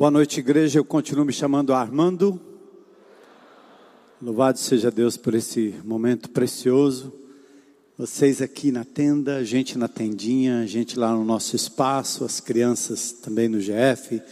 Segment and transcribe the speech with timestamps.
[0.00, 0.78] Boa noite, igreja.
[0.78, 2.40] Eu continuo me chamando Armando.
[4.22, 7.12] Louvado seja Deus por esse momento precioso.
[7.98, 13.46] Vocês aqui na tenda, gente na tendinha, gente lá no nosso espaço, as crianças também
[13.46, 14.22] no GF,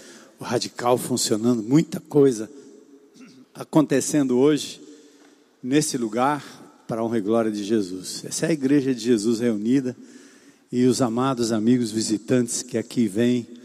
[0.41, 2.50] o radical funcionando, muita coisa
[3.55, 4.80] acontecendo hoje
[5.62, 6.43] nesse lugar
[6.89, 8.25] para a honra e glória de Jesus.
[8.25, 9.95] Essa é a igreja de Jesus reunida
[10.73, 13.57] e os amados amigos visitantes que aqui vêm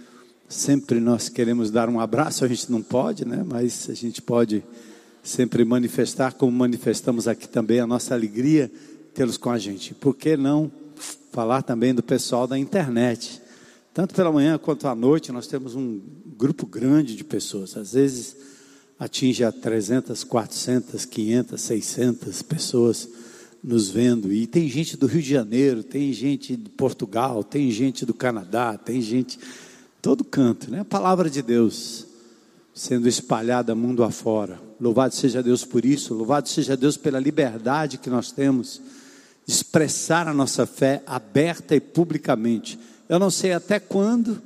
[0.54, 3.44] Sempre nós queremos dar um abraço, a gente não pode, né?
[3.44, 4.64] Mas a gente pode
[5.24, 8.72] sempre manifestar, como manifestamos aqui também, a nossa alegria
[9.16, 9.96] tê-los com a gente.
[9.96, 10.72] Por que não
[11.32, 13.42] falar também do pessoal da internet?
[13.96, 16.00] Tanto pela manhã quanto à noite, nós temos um
[16.38, 17.76] grupo grande de pessoas.
[17.76, 18.36] Às vezes
[19.00, 23.10] atinge a 300, 400, 500, 600 pessoas
[23.64, 24.32] nos vendo.
[24.32, 28.78] E tem gente do Rio de Janeiro, tem gente de Portugal, tem gente do Canadá,
[28.78, 29.40] tem gente
[30.04, 30.82] todo canto, né?
[30.82, 32.06] A palavra de Deus
[32.74, 34.60] sendo espalhada mundo afora.
[34.78, 38.82] Louvado seja Deus por isso, louvado seja Deus pela liberdade que nós temos
[39.46, 42.78] de expressar a nossa fé aberta e publicamente.
[43.08, 44.42] Eu não sei até quando,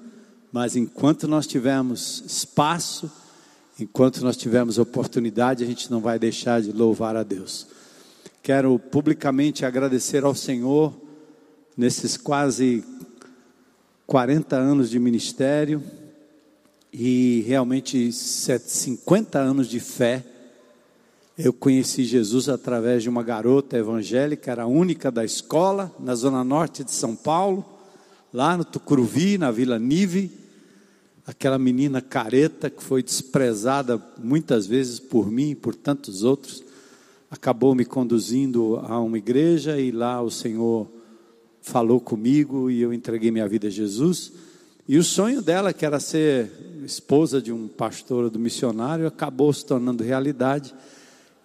[0.51, 3.09] mas enquanto nós tivermos espaço,
[3.79, 7.65] enquanto nós tivermos oportunidade, a gente não vai deixar de louvar a Deus.
[8.43, 10.93] Quero publicamente agradecer ao Senhor
[11.75, 12.83] nesses quase
[14.07, 15.83] 40 anos de ministério
[16.93, 20.25] e realmente 50 anos de fé.
[21.37, 26.41] Eu conheci Jesus através de uma garota evangélica, era a única da escola, na zona
[26.41, 27.65] norte de São Paulo,
[28.31, 30.31] lá no Tucuruvi, na Vila Nive.
[31.25, 36.63] Aquela menina careta que foi desprezada muitas vezes por mim e por tantos outros,
[37.29, 40.96] acabou me conduzindo a uma igreja e lá o Senhor
[41.67, 44.31] falou comigo e eu entreguei minha vida a Jesus.
[44.87, 46.49] E o sonho dela, que era ser
[46.85, 50.73] esposa de um pastor do missionário, acabou se tornando realidade.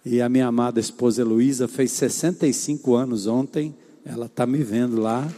[0.05, 3.75] E a minha amada esposa Heloísa fez 65 anos ontem,
[4.05, 5.29] ela está me vendo lá.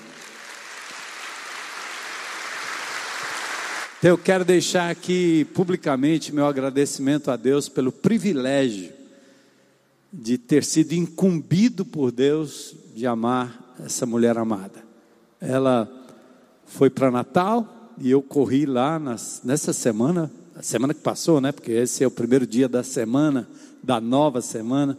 [3.98, 8.94] Então eu quero deixar aqui publicamente meu agradecimento a Deus pelo privilégio
[10.14, 14.84] de ter sido incumbido por Deus de amar essa mulher amada.
[15.40, 15.90] Ela
[16.66, 21.52] foi para Natal e eu corri lá nas, nessa semana, a semana que passou, né?
[21.52, 23.48] Porque esse é o primeiro dia da semana,
[23.84, 24.98] da nova semana.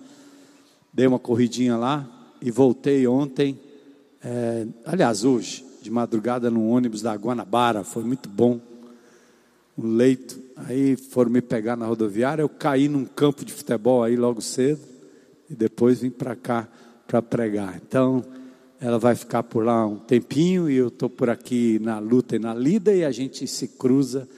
[0.93, 2.07] Dei uma corridinha lá
[2.41, 3.59] e voltei ontem,
[4.23, 8.61] é, aliás, hoje, de madrugada no ônibus da Guanabara, foi muito bom.
[9.77, 14.17] Um leito, aí foram me pegar na rodoviária, eu caí num campo de futebol aí
[14.17, 14.81] logo cedo
[15.51, 16.67] e depois vim para cá
[17.07, 17.81] para pregar.
[17.87, 18.25] Então,
[18.81, 22.39] ela vai ficar por lá um tempinho e eu estou por aqui na luta e
[22.39, 24.29] na lida e a gente se cruza.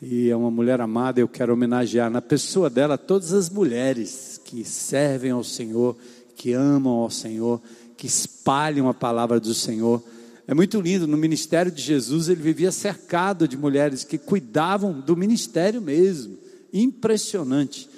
[0.00, 4.64] E é uma mulher amada, eu quero homenagear na pessoa dela todas as mulheres que
[4.64, 5.96] servem ao Senhor,
[6.36, 7.60] que amam ao Senhor,
[7.96, 10.02] que espalham a palavra do Senhor.
[10.46, 15.16] É muito lindo, no ministério de Jesus ele vivia cercado de mulheres que cuidavam do
[15.16, 16.38] ministério mesmo.
[16.72, 17.88] Impressionante.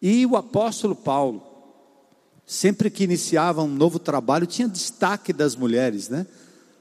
[0.00, 1.42] E o apóstolo Paulo,
[2.50, 6.26] sempre que iniciava um novo trabalho, tinha destaque das mulheres, né?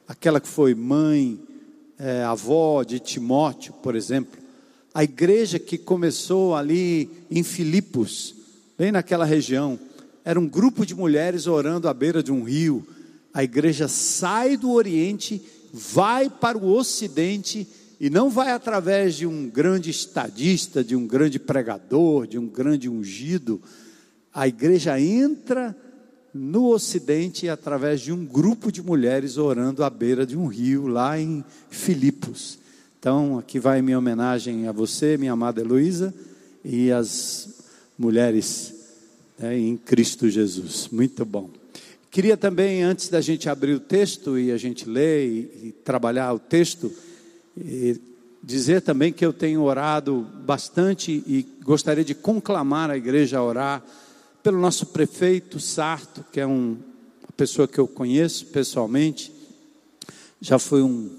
[0.07, 1.39] Aquela que foi mãe,
[1.99, 4.39] é, avó de Timóteo, por exemplo.
[4.91, 8.33] A igreja que começou ali em Filipos,
[8.79, 9.77] bem naquela região,
[10.25, 12.83] era um grupo de mulheres orando à beira de um rio.
[13.31, 15.39] A igreja sai do Oriente,
[15.71, 17.67] vai para o Ocidente
[17.99, 22.89] e não vai através de um grande estadista, de um grande pregador, de um grande
[22.89, 23.61] ungido
[24.33, 25.75] a igreja entra
[26.33, 31.19] no Ocidente através de um grupo de mulheres orando à beira de um rio, lá
[31.19, 32.59] em Filipos.
[32.99, 36.13] Então, aqui vai minha homenagem a você, minha amada Heloísa,
[36.63, 37.49] e as
[37.97, 38.73] mulheres
[39.37, 40.89] né, em Cristo Jesus.
[40.91, 41.49] Muito bom.
[42.11, 46.33] Queria também, antes da gente abrir o texto e a gente ler e, e trabalhar
[46.33, 46.91] o texto,
[48.43, 53.83] dizer também que eu tenho orado bastante e gostaria de conclamar a igreja a orar
[54.41, 56.77] pelo nosso prefeito Sarto, que é um,
[57.21, 59.33] uma pessoa que eu conheço pessoalmente,
[60.39, 61.09] já foi um,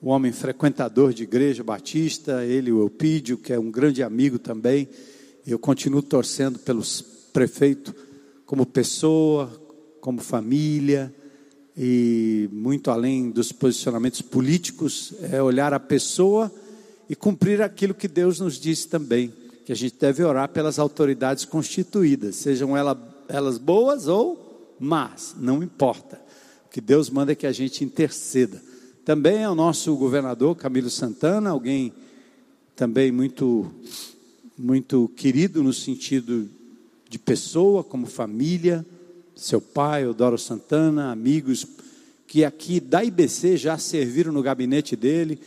[0.00, 4.88] um homem frequentador de igreja batista, ele, o Eupídio, que é um grande amigo também.
[5.46, 7.02] Eu continuo torcendo pelos
[7.32, 7.94] prefeito
[8.46, 9.50] como pessoa,
[10.00, 11.12] como família,
[11.76, 16.52] e muito além dos posicionamentos políticos, é olhar a pessoa
[17.08, 19.32] e cumprir aquilo que Deus nos disse também
[19.70, 25.62] que a gente deve orar pelas autoridades constituídas, sejam elas, elas boas ou más, não
[25.62, 26.20] importa.
[26.66, 28.60] O que Deus manda é que a gente interceda.
[29.04, 31.92] Também é o nosso governador Camilo Santana, alguém
[32.74, 33.72] também muito,
[34.58, 36.50] muito querido no sentido
[37.08, 38.84] de pessoa, como família,
[39.36, 41.64] seu pai, Odoro Santana, amigos
[42.26, 45.38] que aqui da IBC já serviram no gabinete dele.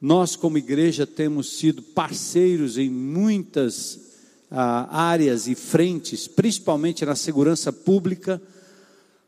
[0.00, 4.00] Nós, como igreja, temos sido parceiros em muitas
[4.50, 8.40] ah, áreas e frentes, principalmente na segurança pública,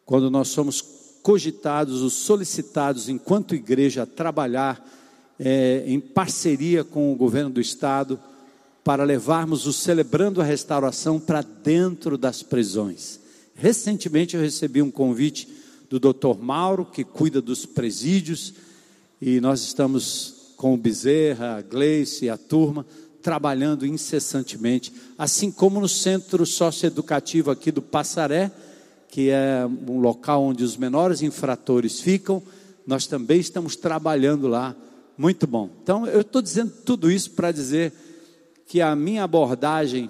[0.06, 0.82] quando nós somos
[1.22, 4.84] cogitados ou solicitados, enquanto igreja, a trabalhar
[5.38, 8.18] é, em parceria com o governo do Estado
[8.82, 13.20] para levarmos o Celebrando a Restauração para dentro das prisões.
[13.54, 15.48] Recentemente eu recebi um convite
[15.88, 16.40] do Dr.
[16.40, 18.54] Mauro, que cuida dos presídios,
[19.20, 20.31] e nós estamos
[20.62, 22.86] com o Bezerra, a Gleice a turma,
[23.20, 28.48] trabalhando incessantemente, assim como no centro socioeducativo aqui do Passaré,
[29.08, 32.40] que é um local onde os menores infratores ficam,
[32.86, 34.72] nós também estamos trabalhando lá.
[35.18, 35.68] Muito bom.
[35.82, 37.92] Então, eu estou dizendo tudo isso para dizer
[38.68, 40.08] que a minha abordagem,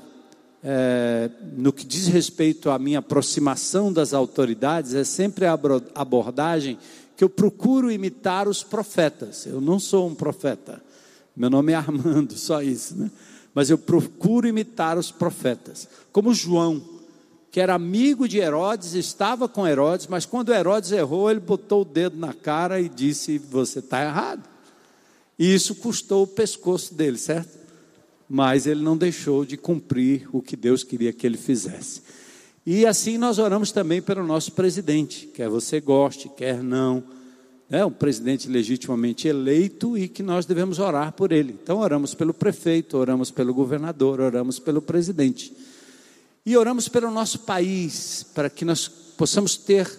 [0.63, 5.59] é, no que diz respeito à minha aproximação das autoridades, é sempre a
[5.95, 6.77] abordagem
[7.23, 9.47] que eu procuro imitar os profetas.
[9.47, 10.83] Eu não sou um profeta.
[11.37, 13.13] Meu nome é Armando, só isso, né?
[13.55, 15.87] Mas eu procuro imitar os profetas.
[16.11, 16.83] Como João,
[17.53, 21.85] que era amigo de Herodes, estava com Herodes, mas quando Herodes errou, ele botou o
[21.85, 24.43] dedo na cara e disse: Você está errado.
[25.39, 27.63] E isso custou o pescoço dele, certo?
[28.29, 32.01] mas ele não deixou de cumprir o que Deus queria que ele fizesse.
[32.65, 37.03] E assim nós oramos também pelo nosso presidente, quer você goste, quer não,
[37.69, 41.59] é um presidente legitimamente eleito e que nós devemos orar por ele.
[41.63, 45.53] Então oramos pelo prefeito, oramos pelo governador, oramos pelo presidente.
[46.45, 49.91] E oramos pelo nosso país, para que nós possamos ter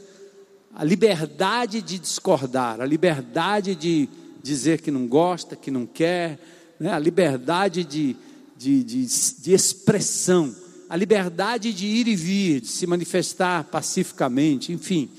[0.75, 4.07] a liberdade de discordar, a liberdade de
[4.42, 6.39] dizer que não gosta, que não quer,
[6.80, 6.92] né?
[6.94, 8.15] a liberdade de,
[8.56, 9.06] de, de,
[9.39, 10.54] de expressão,
[10.94, 15.10] a liberdade de ir e vir, de se manifestar pacificamente, enfim.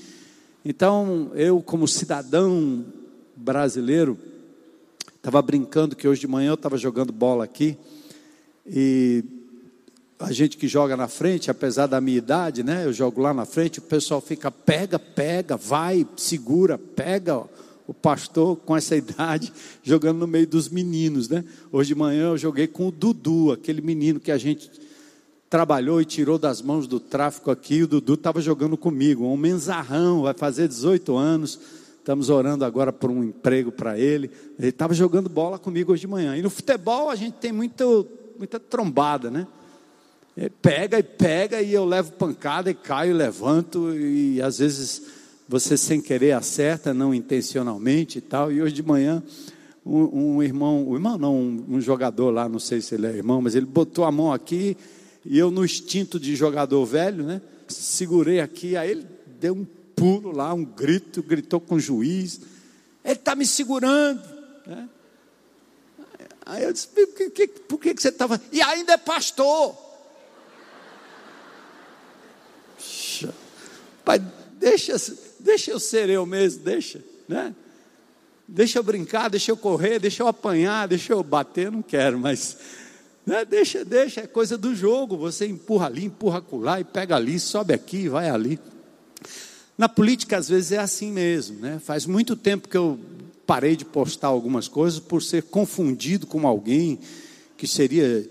[0.63, 2.85] Então, eu, como cidadão
[3.35, 4.17] brasileiro,
[5.17, 7.77] estava brincando que hoje de manhã eu estava jogando bola aqui,
[8.65, 9.21] e
[10.17, 12.85] a gente que joga na frente, apesar da minha idade, né?
[12.85, 17.43] Eu jogo lá na frente, o pessoal fica, pega, pega, vai, segura, pega
[17.85, 19.51] o pastor com essa idade
[19.83, 21.43] jogando no meio dos meninos, né?
[21.69, 24.84] Hoje de manhã eu joguei com o Dudu, aquele menino que a gente
[25.55, 27.83] trabalhou e tirou das mãos do tráfico aqui.
[27.83, 31.57] O Dudu estava jogando comigo, um menzarrão, vai fazer 18 anos.
[31.97, 34.29] Estamos orando agora por um emprego para ele.
[34.59, 36.35] Ele estava jogando bola comigo hoje de manhã.
[36.35, 38.05] E no futebol a gente tem muito,
[38.37, 39.47] muita trombada, né?
[40.35, 45.03] Ele pega e pega e eu levo pancada e caio e levanto e às vezes
[45.47, 48.51] você sem querer acerta, não intencionalmente e tal.
[48.51, 49.23] E hoje de manhã,
[49.85, 53.11] um, um irmão, um irmão não, um, um, jogador lá, não sei se ele é
[53.11, 54.75] irmão, mas ele botou a mão aqui
[55.25, 57.41] e eu no instinto de jogador velho, né?
[57.67, 59.07] Segurei aqui, aí ele
[59.39, 62.41] deu um pulo lá, um grito, gritou com o juiz.
[63.03, 64.21] Ele está me segurando.
[64.67, 64.87] Né?
[66.45, 68.39] Aí eu disse, por que, por que, você estava.
[68.51, 69.75] E ainda é pastor.
[74.03, 74.21] Pai,
[74.59, 74.95] deixa
[75.39, 77.53] Deixa eu ser eu mesmo, deixa, né?
[78.47, 82.57] Deixa eu brincar, deixa eu correr, deixa eu apanhar, deixa eu bater, não quero, mas
[83.25, 83.43] né?
[83.43, 85.17] deixa, deixa, é coisa do jogo.
[85.17, 88.59] Você empurra ali, empurra lá e pega ali, sobe aqui, vai ali.
[89.77, 91.79] Na política, às vezes, é assim mesmo, né?
[91.83, 92.99] Faz muito tempo que eu
[93.45, 96.99] parei de postar algumas coisas por ser confundido com alguém
[97.57, 98.27] que seria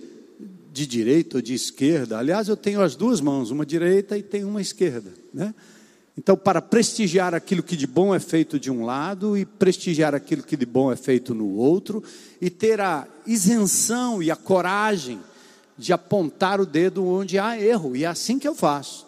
[0.72, 2.18] de direita ou de esquerda.
[2.18, 5.54] Aliás, eu tenho as duas mãos, uma direita e tenho uma esquerda, né?
[6.16, 10.44] Então, para prestigiar aquilo que de bom é feito de um lado e prestigiar aquilo
[10.44, 12.02] que de bom é feito no outro,
[12.40, 15.20] e ter a isenção e a coragem
[15.76, 19.06] de apontar o dedo onde há erro, e é assim que eu faço.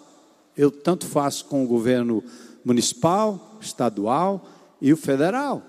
[0.56, 2.25] Eu tanto faço com o governo
[2.64, 4.48] municipal, estadual
[4.82, 5.62] e o federal,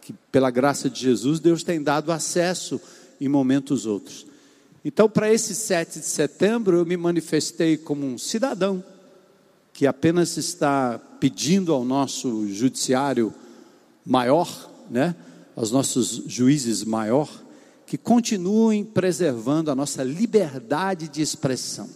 [0.00, 2.80] que pela graça de Jesus Deus tem dado acesso
[3.20, 4.26] em momentos outros.
[4.84, 8.84] Então, para esse 7 de setembro, eu me manifestei como um cidadão
[9.74, 13.34] que apenas está pedindo ao nosso judiciário
[14.06, 15.16] maior, né,
[15.56, 17.28] aos nossos juízes maior,
[17.84, 21.90] que continuem preservando a nossa liberdade de expressão.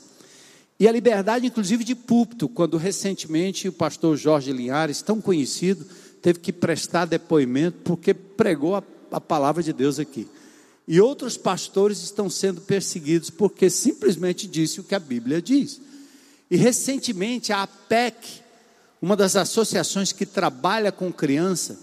[0.80, 5.87] E a liberdade, inclusive, de púlpito, quando recentemente o pastor Jorge Linhares, tão conhecido,
[6.20, 8.82] teve que prestar depoimento porque pregou a,
[9.12, 10.26] a palavra de Deus aqui.
[10.87, 15.80] E outros pastores estão sendo perseguidos porque simplesmente disse o que a Bíblia diz.
[16.50, 18.40] E recentemente a APEC,
[19.00, 21.78] uma das associações que trabalha com criança,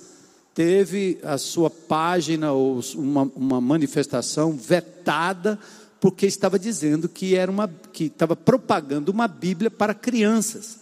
[0.53, 5.59] teve a sua página ou uma, uma manifestação vetada
[5.99, 10.77] porque estava dizendo que era uma que estava propagando uma Bíblia para crianças.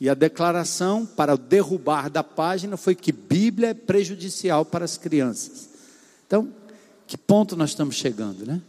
[0.00, 5.68] E a declaração para derrubar da página foi que Bíblia é prejudicial para as crianças.
[6.26, 6.52] Então,
[7.06, 8.60] que ponto nós estamos chegando, né?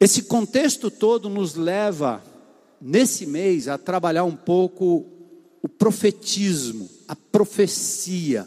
[0.00, 2.22] Esse contexto todo nos leva
[2.80, 5.06] nesse mês a trabalhar um pouco
[5.62, 8.46] o profetismo, a profecia.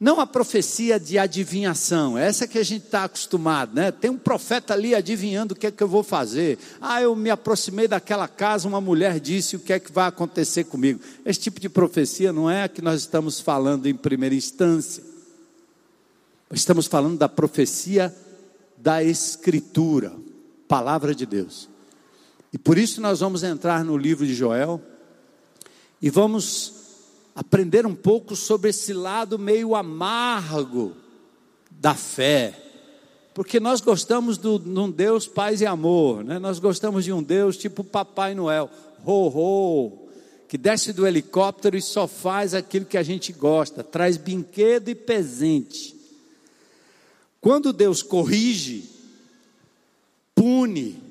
[0.00, 3.90] Não a profecia de adivinhação, essa que a gente está acostumado, né?
[3.90, 6.56] Tem um profeta ali adivinhando o que é que eu vou fazer.
[6.80, 10.64] Ah, eu me aproximei daquela casa, uma mulher disse o que é que vai acontecer
[10.64, 11.00] comigo.
[11.26, 15.02] Esse tipo de profecia não é a que nós estamos falando em primeira instância.
[16.52, 18.14] Estamos falando da profecia
[18.76, 20.12] da Escritura,
[20.68, 21.68] palavra de Deus.
[22.52, 24.80] E por isso nós vamos entrar no livro de Joel
[26.00, 26.74] e vamos
[27.34, 30.96] aprender um pouco sobre esse lado meio amargo
[31.70, 32.64] da fé.
[33.34, 36.38] Porque nós gostamos de um Deus paz e amor, né?
[36.38, 38.68] nós gostamos de um Deus tipo Papai Noel,
[39.04, 40.08] ho, ho,
[40.48, 44.94] que desce do helicóptero e só faz aquilo que a gente gosta, traz brinquedo e
[44.94, 45.94] presente.
[47.40, 48.88] Quando Deus corrige,
[50.34, 51.07] pune,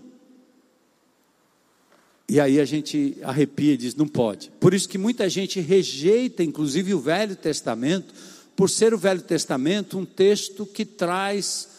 [2.30, 4.52] e aí a gente arrepia e diz: não pode.
[4.60, 8.14] Por isso que muita gente rejeita, inclusive, o Velho Testamento,
[8.56, 11.70] por ser o Velho Testamento um texto que traz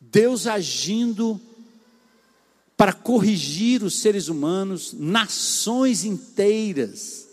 [0.00, 1.40] Deus agindo
[2.76, 7.28] para corrigir os seres humanos, nações inteiras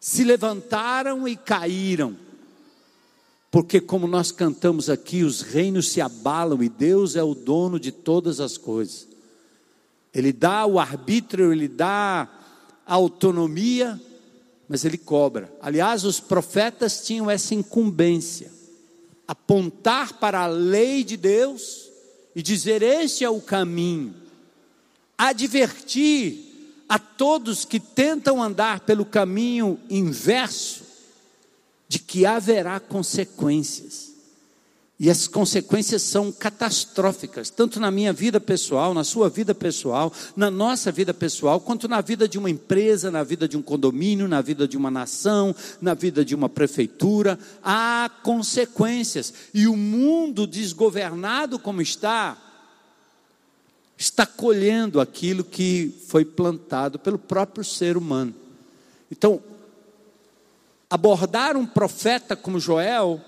[0.00, 2.16] se levantaram e caíram.
[3.50, 7.92] Porque, como nós cantamos aqui, os reinos se abalam e Deus é o dono de
[7.92, 9.06] todas as coisas.
[10.16, 12.26] Ele dá o arbítrio, ele dá
[12.86, 14.00] a autonomia,
[14.66, 15.54] mas ele cobra.
[15.60, 18.50] Aliás, os profetas tinham essa incumbência:
[19.28, 21.90] apontar para a lei de Deus
[22.34, 24.14] e dizer: este é o caminho.
[25.18, 30.82] Advertir a todos que tentam andar pelo caminho inverso
[31.86, 34.15] de que haverá consequências.
[34.98, 40.50] E as consequências são catastróficas, tanto na minha vida pessoal, na sua vida pessoal, na
[40.50, 44.40] nossa vida pessoal, quanto na vida de uma empresa, na vida de um condomínio, na
[44.40, 47.38] vida de uma nação, na vida de uma prefeitura.
[47.62, 49.34] Há consequências.
[49.52, 52.38] E o mundo desgovernado como está,
[53.98, 58.34] está colhendo aquilo que foi plantado pelo próprio ser humano.
[59.12, 59.42] Então,
[60.88, 63.20] abordar um profeta como Joel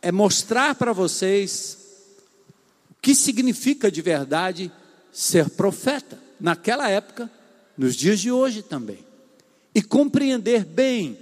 [0.00, 1.78] é mostrar para vocês
[2.90, 4.70] o que significa de verdade
[5.12, 7.30] ser profeta, naquela época,
[7.76, 9.04] nos dias de hoje também,
[9.74, 11.18] e compreender bem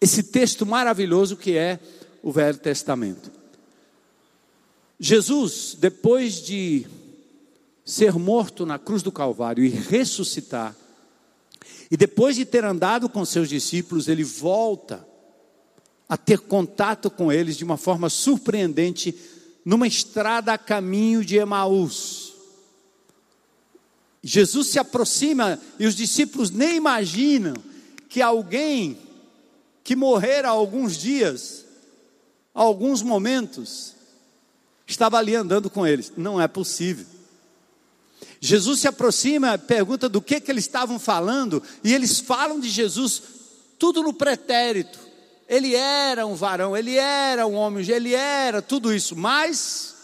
[0.00, 1.78] esse texto maravilhoso que é
[2.22, 3.30] o Velho Testamento.
[4.98, 6.86] Jesus, depois de
[7.84, 10.76] ser morto na cruz do Calvário e ressuscitar,
[11.90, 15.06] e depois de ter andado com seus discípulos, ele volta
[16.12, 19.14] a ter contato com eles de uma forma surpreendente
[19.64, 22.34] numa estrada a caminho de Emaús.
[24.22, 27.54] Jesus se aproxima e os discípulos nem imaginam
[28.10, 28.98] que alguém
[29.82, 31.64] que morrera há alguns dias,
[32.54, 33.94] há alguns momentos,
[34.86, 36.12] estava ali andando com eles.
[36.14, 37.06] Não é possível.
[38.38, 43.22] Jesus se aproxima, pergunta do que, que eles estavam falando, e eles falam de Jesus,
[43.78, 45.11] tudo no pretérito.
[45.48, 49.94] Ele era um varão, ele era um homem, ele era tudo isso, mas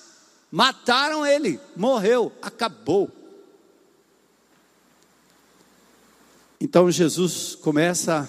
[0.51, 3.11] mataram ele, morreu, acabou.
[6.61, 8.29] Então Jesus começa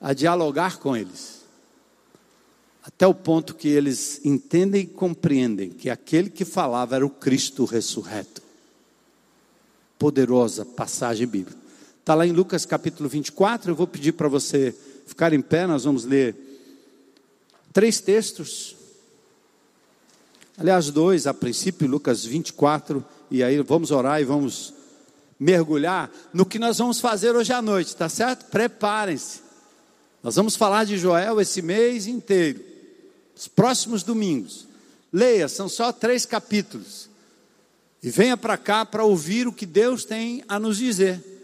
[0.00, 1.42] a dialogar com eles,
[2.82, 7.64] até o ponto que eles entendem e compreendem que aquele que falava era o Cristo
[7.64, 8.40] ressurreto.
[9.98, 11.58] Poderosa passagem bíblica.
[11.98, 14.74] Está lá em Lucas capítulo 24, eu vou pedir para você
[15.08, 16.36] ficar em pé, nós vamos ler
[17.72, 18.76] três textos.
[20.56, 24.74] Aliás, dois a princípio, Lucas 24, e aí vamos orar e vamos
[25.38, 28.46] mergulhar no que nós vamos fazer hoje à noite, tá certo?
[28.46, 29.40] Preparem-se.
[30.22, 32.60] Nós vamos falar de Joel esse mês inteiro,
[33.36, 34.66] os próximos domingos.
[35.12, 37.08] Leia, são só três capítulos.
[38.02, 41.37] E venha para cá para ouvir o que Deus tem a nos dizer.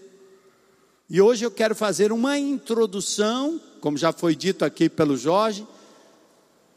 [1.08, 5.66] E hoje eu quero fazer uma introdução, como já foi dito aqui pelo Jorge.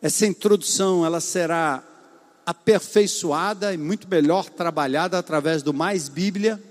[0.01, 1.81] Essa introdução ela será
[2.45, 6.61] aperfeiçoada e muito melhor trabalhada através do Mais Bíblia,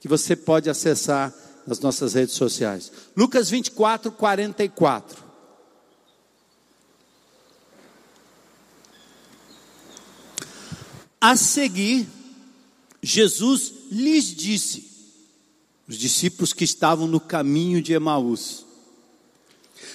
[0.00, 1.32] que você pode acessar
[1.66, 2.92] nas nossas redes sociais.
[3.16, 5.22] Lucas 24, 44.
[11.18, 12.06] A seguir,
[13.02, 14.91] Jesus lhes disse,
[15.92, 18.64] os discípulos que estavam no caminho de Emaús: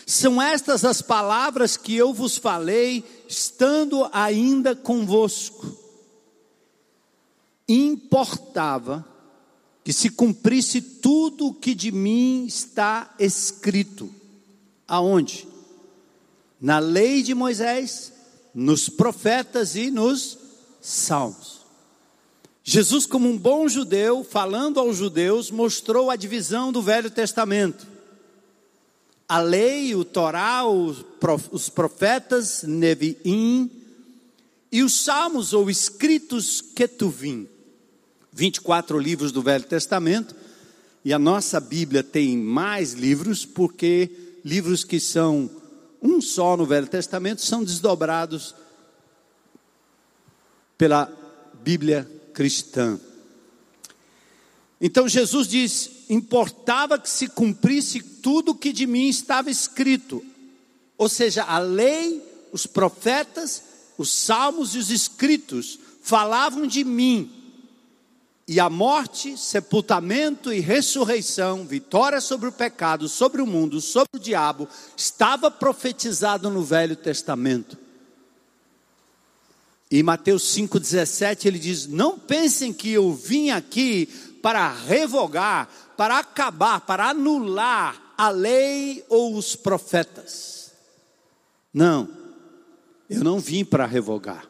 [0.06, 5.76] São estas as palavras que eu vos falei, estando ainda convosco.
[7.68, 9.06] Importava
[9.84, 14.14] que se cumprisse tudo o que de mim está escrito.
[14.88, 15.48] Aonde?
[16.62, 18.14] Na lei de Moisés,
[18.54, 20.38] nos profetas e nos
[20.80, 21.62] salmos.
[22.70, 27.88] Jesus, como um bom judeu, falando aos judeus, mostrou a divisão do Velho Testamento.
[29.26, 33.72] A lei, o Torá, os profetas, Neviim,
[34.70, 37.48] e os salmos ou escritos Ketuvim.
[38.34, 40.36] 24 livros do Velho Testamento,
[41.06, 44.12] e a nossa Bíblia tem mais livros, porque
[44.44, 45.50] livros que são
[46.02, 48.54] um só no Velho Testamento são desdobrados
[50.78, 51.10] pela
[51.64, 53.00] Bíblia cristã.
[54.80, 60.24] Então Jesus diz: importava que se cumprisse tudo que de mim estava escrito,
[60.96, 62.22] ou seja, a lei,
[62.54, 63.64] os profetas,
[63.98, 67.32] os salmos e os escritos falavam de mim.
[68.48, 74.20] E a morte, sepultamento e ressurreição, vitória sobre o pecado, sobre o mundo, sobre o
[74.20, 77.87] diabo, estava profetizado no Velho Testamento.
[79.90, 84.08] E Mateus 5,17 ele diz: Não pensem que eu vim aqui
[84.42, 90.72] para revogar, para acabar, para anular a lei ou os profetas.
[91.74, 92.10] Não,
[93.10, 94.48] eu não vim para revogar,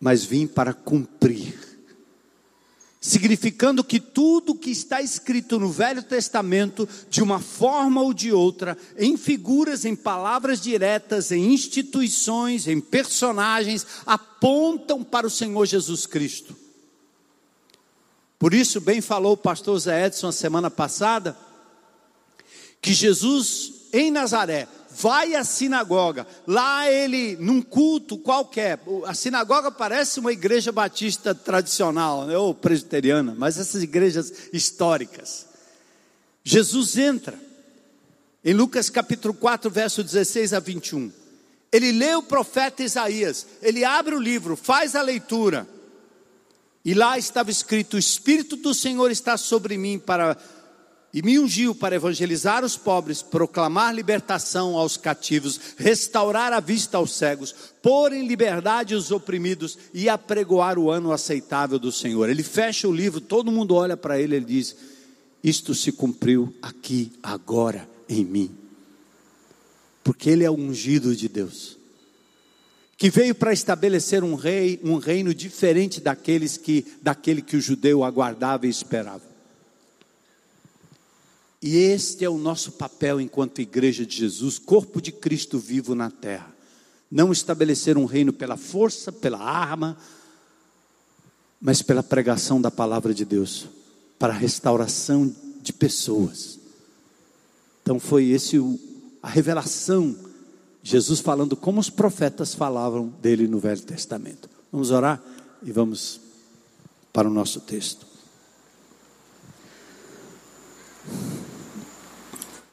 [0.00, 1.65] mas vim para cumprir
[3.06, 8.76] significando que tudo que está escrito no Velho Testamento, de uma forma ou de outra,
[8.98, 16.56] em figuras, em palavras diretas, em instituições, em personagens, apontam para o Senhor Jesus Cristo.
[18.40, 21.36] Por isso, bem falou o pastor Zé Edson a semana passada,
[22.82, 24.66] que Jesus em Nazaré
[24.98, 26.26] vai à sinagoga.
[26.46, 33.34] Lá ele, num culto qualquer, a sinagoga parece uma igreja batista tradicional, né, ou presbiteriana,
[33.36, 35.46] mas essas igrejas históricas.
[36.42, 37.38] Jesus entra,
[38.44, 41.12] em Lucas capítulo 4, verso 16 a 21.
[41.72, 45.68] Ele lê o profeta Isaías, ele abre o livro, faz a leitura,
[46.84, 50.36] e lá estava escrito: O Espírito do Senhor está sobre mim para
[51.16, 57.14] e me ungiu para evangelizar os pobres, proclamar libertação aos cativos, restaurar a vista aos
[57.14, 62.28] cegos, pôr em liberdade os oprimidos e apregoar o ano aceitável do Senhor.
[62.28, 64.76] Ele fecha o livro, todo mundo olha para ele e diz:
[65.42, 68.54] Isto se cumpriu aqui, agora, em mim.
[70.04, 71.78] Porque ele é o ungido de Deus,
[72.98, 78.04] que veio para estabelecer um rei, um reino diferente daqueles que daquele que o judeu
[78.04, 79.25] aguardava e esperava.
[81.62, 86.10] E este é o nosso papel enquanto igreja de Jesus, corpo de Cristo vivo na
[86.10, 86.54] terra.
[87.10, 89.96] Não estabelecer um reino pela força, pela arma,
[91.60, 93.66] mas pela pregação da palavra de Deus,
[94.18, 96.58] para a restauração de pessoas.
[97.82, 98.58] Então foi esse
[99.22, 100.16] a revelação,
[100.82, 104.48] Jesus falando como os profetas falavam dele no Velho Testamento.
[104.70, 105.22] Vamos orar
[105.62, 106.20] e vamos
[107.12, 108.06] para o nosso texto.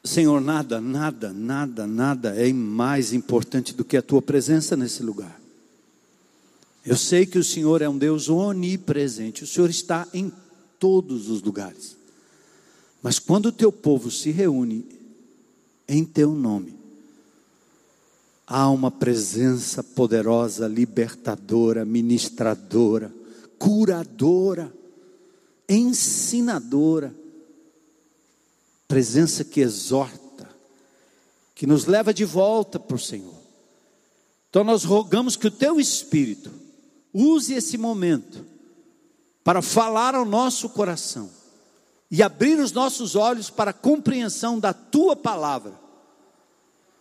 [0.06, 5.40] Senhor, nada, nada, nada, nada é mais importante do que a tua presença nesse lugar.
[6.84, 10.30] Eu sei que o Senhor é um Deus onipresente, o Senhor está em
[10.78, 11.96] todos os lugares.
[13.02, 14.84] Mas quando o teu povo se reúne
[15.88, 16.76] em teu nome,
[18.46, 23.10] há uma presença poderosa, libertadora, ministradora,
[23.58, 24.70] curadora,
[25.66, 27.23] ensinadora
[28.86, 30.48] presença que exorta,
[31.54, 33.34] que nos leva de volta para o Senhor.
[34.50, 36.50] Então nós rogamos que o teu Espírito
[37.12, 38.44] use esse momento
[39.42, 41.30] para falar ao nosso coração
[42.10, 45.72] e abrir os nossos olhos para a compreensão da tua palavra.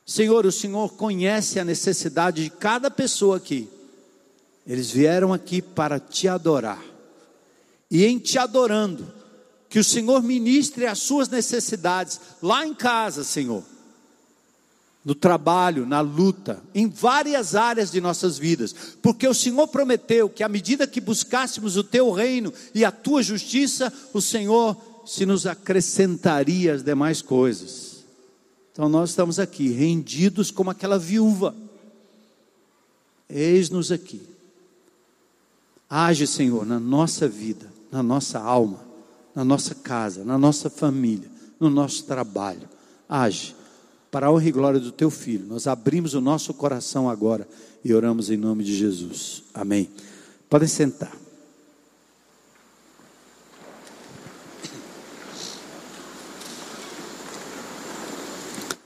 [0.06, 3.70] Senhor, o Senhor conhece a necessidade de cada pessoa aqui.
[4.66, 6.84] Eles vieram aqui para te adorar.
[7.90, 9.08] E em te adorando,
[9.74, 13.64] que o Senhor ministre as suas necessidades lá em casa, Senhor.
[15.04, 20.44] No trabalho, na luta, em várias áreas de nossas vidas, porque o Senhor prometeu que
[20.44, 25.48] à medida que buscássemos o teu reino e a tua justiça, o Senhor se nos
[25.48, 28.04] acrescentaria as demais coisas.
[28.72, 31.56] Então nós estamos aqui, rendidos como aquela viúva.
[33.28, 34.22] Eis-nos aqui.
[35.90, 38.93] Age, Senhor, na nossa vida, na nossa alma,
[39.36, 42.70] na nossa casa, na nossa família, no nosso trabalho.
[43.08, 43.56] Age
[44.14, 45.48] para a honra e glória do teu filho.
[45.48, 47.48] Nós abrimos o nosso coração agora
[47.84, 49.42] e oramos em nome de Jesus.
[49.54, 49.90] Amém.
[50.48, 51.12] Podem sentar.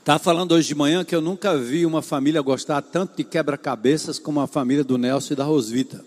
[0.08, 4.18] Estava falando hoje de manhã que eu nunca vi uma família gostar tanto de quebra-cabeças
[4.18, 6.02] como a família do Nelson e da Rosvita.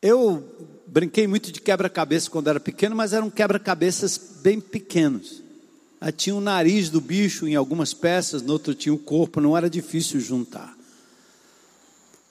[0.00, 0.44] Eu
[0.86, 5.42] brinquei muito de quebra-cabeça quando era pequeno, mas eram quebra-cabeças bem pequenos.
[6.00, 9.56] Aí tinha o nariz do bicho em algumas peças, no outro tinha o corpo, não
[9.56, 10.76] era difícil juntar.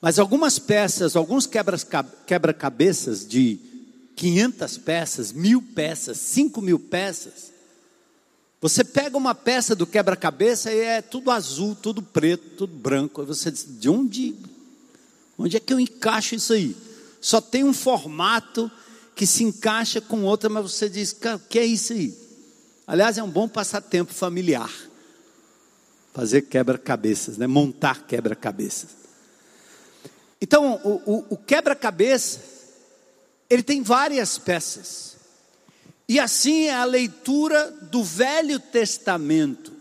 [0.01, 1.49] Mas algumas peças, alguns
[2.27, 3.59] quebra-cabeças de
[4.15, 7.55] 500 peças, mil peças, 5 mil peças,
[8.61, 13.21] você pega uma peça do quebra-cabeça e é tudo azul, tudo preto, tudo branco.
[13.21, 14.33] Aí você diz: de onde,
[15.37, 16.75] onde é que eu encaixo isso aí?
[17.25, 18.71] Só tem um formato
[19.15, 22.15] que se encaixa com outra, mas você diz: o que é isso aí?
[22.85, 24.71] Aliás, é um bom passatempo familiar.
[26.13, 27.47] Fazer quebra-cabeças, né?
[27.47, 28.91] montar quebra-cabeças.
[30.39, 32.41] Então, o, o, o quebra-cabeça,
[33.49, 35.15] ele tem várias peças.
[36.07, 39.73] E assim é a leitura do Velho Testamento.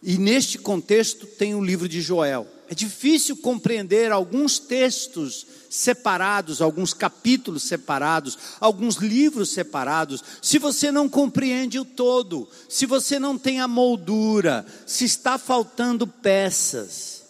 [0.00, 2.53] E neste contexto tem o livro de Joel.
[2.68, 11.08] É difícil compreender alguns textos separados, alguns capítulos separados, alguns livros separados, se você não
[11.08, 17.22] compreende o todo, se você não tem a moldura, se está faltando peças.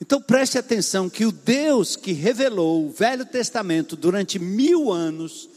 [0.00, 5.48] Então preste atenção que o Deus que revelou o Velho Testamento durante mil anos,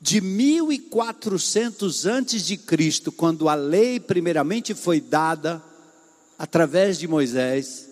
[0.00, 5.62] de 1400 antes de Cristo, quando a lei primeiramente foi dada
[6.38, 7.89] através de Moisés,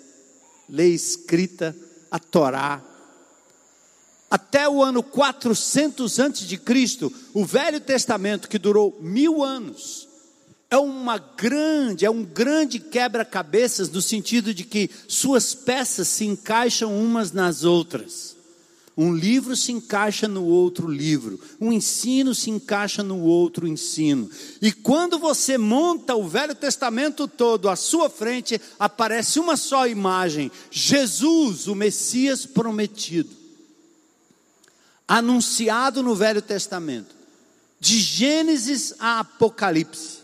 [0.68, 1.74] lei escrita,
[2.10, 2.82] a Torá,
[4.30, 10.08] até o ano 400 antes de Cristo, o Velho Testamento que durou mil anos,
[10.70, 16.94] é uma grande, é um grande quebra-cabeças no sentido de que suas peças se encaixam
[16.94, 18.37] umas nas outras.
[19.00, 24.28] Um livro se encaixa no outro livro, um ensino se encaixa no outro ensino.
[24.60, 30.50] E quando você monta o Velho Testamento todo à sua frente, aparece uma só imagem:
[30.68, 33.30] Jesus, o Messias prometido,
[35.06, 37.14] anunciado no Velho Testamento,
[37.78, 40.18] de Gênesis a Apocalipse.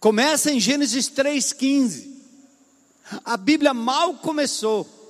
[0.00, 2.08] Começa em Gênesis 3,15.
[3.24, 5.03] A Bíblia mal começou.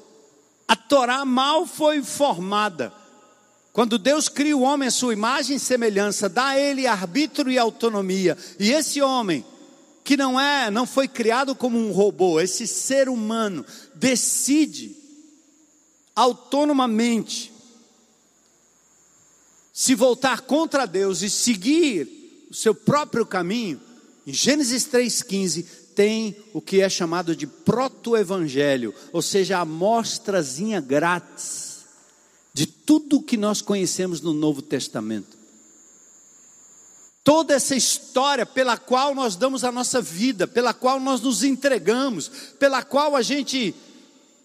[0.66, 2.92] A Torá mal foi formada.
[3.72, 7.58] Quando Deus cria o homem à sua imagem e semelhança, dá a ele arbítrio e
[7.58, 8.38] autonomia.
[8.58, 9.44] E esse homem,
[10.04, 14.96] que não é, não foi criado como um robô, esse ser humano decide
[16.14, 17.52] autonomamente
[19.72, 23.80] se voltar contra Deus e seguir o seu próprio caminho.
[24.24, 31.84] Em Gênesis 3:15 tem o que é chamado de proto-evangelho, ou seja, a amostrazinha grátis
[32.52, 35.36] de tudo o que nós conhecemos no Novo Testamento.
[37.22, 42.28] Toda essa história pela qual nós damos a nossa vida, pela qual nós nos entregamos,
[42.58, 43.74] pela qual a gente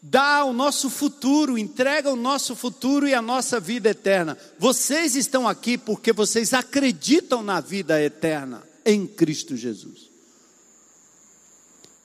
[0.01, 4.37] dá o nosso futuro, entrega o nosso futuro e a nossa vida eterna.
[4.57, 10.08] Vocês estão aqui porque vocês acreditam na vida eterna em Cristo Jesus.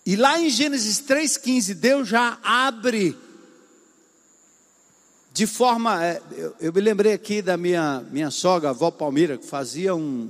[0.06, 3.16] E lá em Gênesis 3,15, Deus já abre
[5.32, 6.04] de forma.
[6.04, 9.94] É, eu, eu, me lembrei aqui da minha, minha sogra, a avó Palmira, que fazia
[9.94, 10.28] um,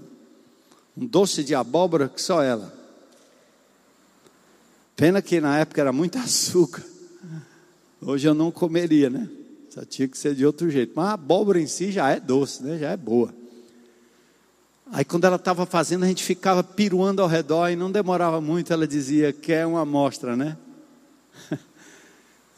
[0.97, 2.73] um doce de abóbora que só ela.
[4.95, 6.85] Pena que na época era muito açúcar.
[8.01, 9.29] Hoje eu não comeria, né?
[9.71, 10.93] Só tinha que ser de outro jeito.
[10.95, 12.79] Mas a abóbora em si já é doce, né?
[12.79, 13.35] Já é boa.
[14.93, 18.73] Aí quando ela estava fazendo, a gente ficava piruando ao redor e não demorava muito,
[18.73, 20.57] ela dizia, quer uma amostra, né?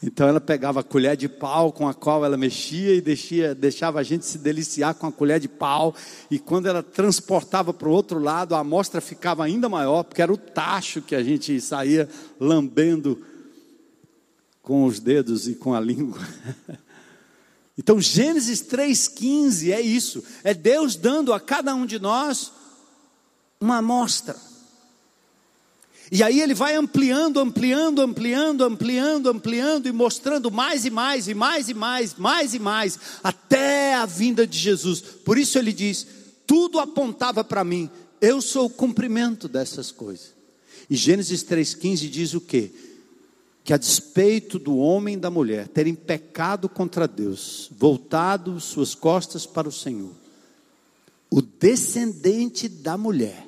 [0.01, 3.99] Então ela pegava a colher de pau com a qual ela mexia e deixia, deixava
[3.99, 5.95] a gente se deliciar com a colher de pau.
[6.29, 10.31] E quando ela transportava para o outro lado, a amostra ficava ainda maior, porque era
[10.31, 12.07] o tacho que a gente saía
[12.39, 13.19] lambendo
[14.61, 16.19] com os dedos e com a língua.
[17.77, 22.51] Então, Gênesis 3,15 é isso: é Deus dando a cada um de nós
[23.59, 24.35] uma amostra.
[26.09, 31.33] E aí ele vai ampliando, ampliando, ampliando, ampliando, ampliando e mostrando mais e mais e
[31.33, 35.01] mais e mais, mais e mais, até a vinda de Jesus.
[35.01, 36.07] Por isso ele diz:
[36.47, 37.89] tudo apontava para mim,
[38.21, 40.33] eu sou o cumprimento dessas coisas.
[40.89, 42.71] E Gênesis 3,15 diz o quê?
[43.67, 49.45] Que a despeito do homem e da mulher terem pecado contra Deus, voltado suas costas
[49.45, 50.13] para o Senhor,
[51.29, 53.45] o descendente da mulher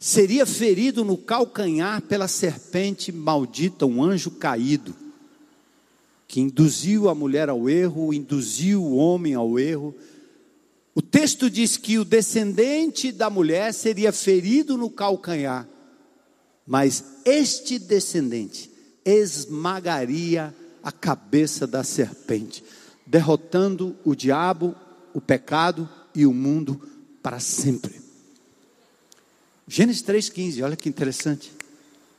[0.00, 4.92] seria ferido no calcanhar pela serpente maldita, um anjo caído,
[6.26, 9.94] que induziu a mulher ao erro, induziu o homem ao erro.
[10.92, 15.68] O texto diz que o descendente da mulher seria ferido no calcanhar,
[16.66, 18.70] mas este descendente
[19.04, 22.64] esmagaria a cabeça da serpente,
[23.06, 24.74] derrotando o diabo,
[25.12, 26.88] o pecado e o mundo
[27.22, 28.00] para sempre.
[29.66, 31.52] Gênesis 3,15, olha que interessante.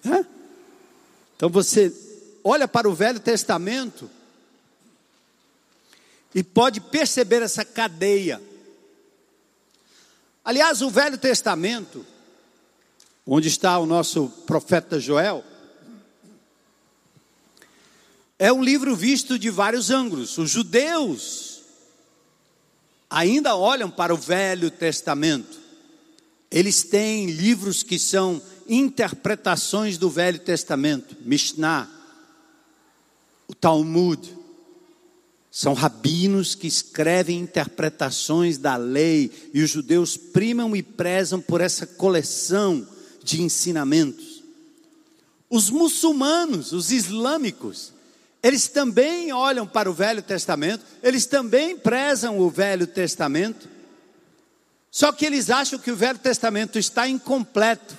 [0.06, 0.26] É?
[1.36, 1.94] Então você
[2.44, 4.10] olha para o Velho Testamento
[6.34, 8.42] e pode perceber essa cadeia.
[10.44, 12.06] Aliás, o Velho Testamento,
[13.26, 15.44] onde está o nosso profeta Joel,
[18.38, 20.38] é um livro visto de vários ângulos.
[20.38, 21.62] Os judeus
[23.10, 25.60] ainda olham para o Velho Testamento.
[26.52, 31.90] Eles têm livros que são interpretações do Velho Testamento, Mishnah,
[33.48, 34.38] o Talmud.
[35.50, 41.86] São rabinos que escrevem interpretações da lei e os judeus primam e prezam por essa
[41.86, 42.88] coleção
[43.24, 44.44] de ensinamentos.
[45.50, 47.94] Os muçulmanos, os islâmicos,
[48.42, 53.70] eles também olham para o Velho Testamento, eles também prezam o Velho Testamento,
[54.92, 57.98] só que eles acham que o Velho Testamento está incompleto.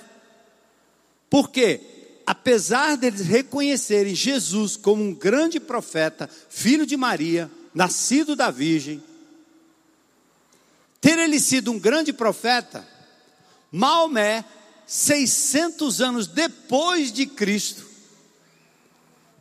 [1.29, 1.81] Por quê?
[2.25, 9.03] Apesar deles reconhecerem Jesus como um grande profeta, filho de Maria, nascido da Virgem,
[11.01, 12.87] ter ele sido um grande profeta,
[13.71, 14.45] Maomé,
[14.85, 17.85] 600 anos depois de Cristo,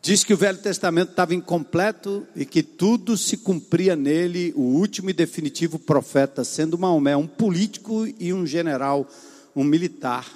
[0.05, 5.09] Diz que o Velho Testamento estava incompleto e que tudo se cumpria nele, o último
[5.09, 9.09] e definitivo profeta, sendo Maomé um político e um general,
[9.57, 10.27] um militar,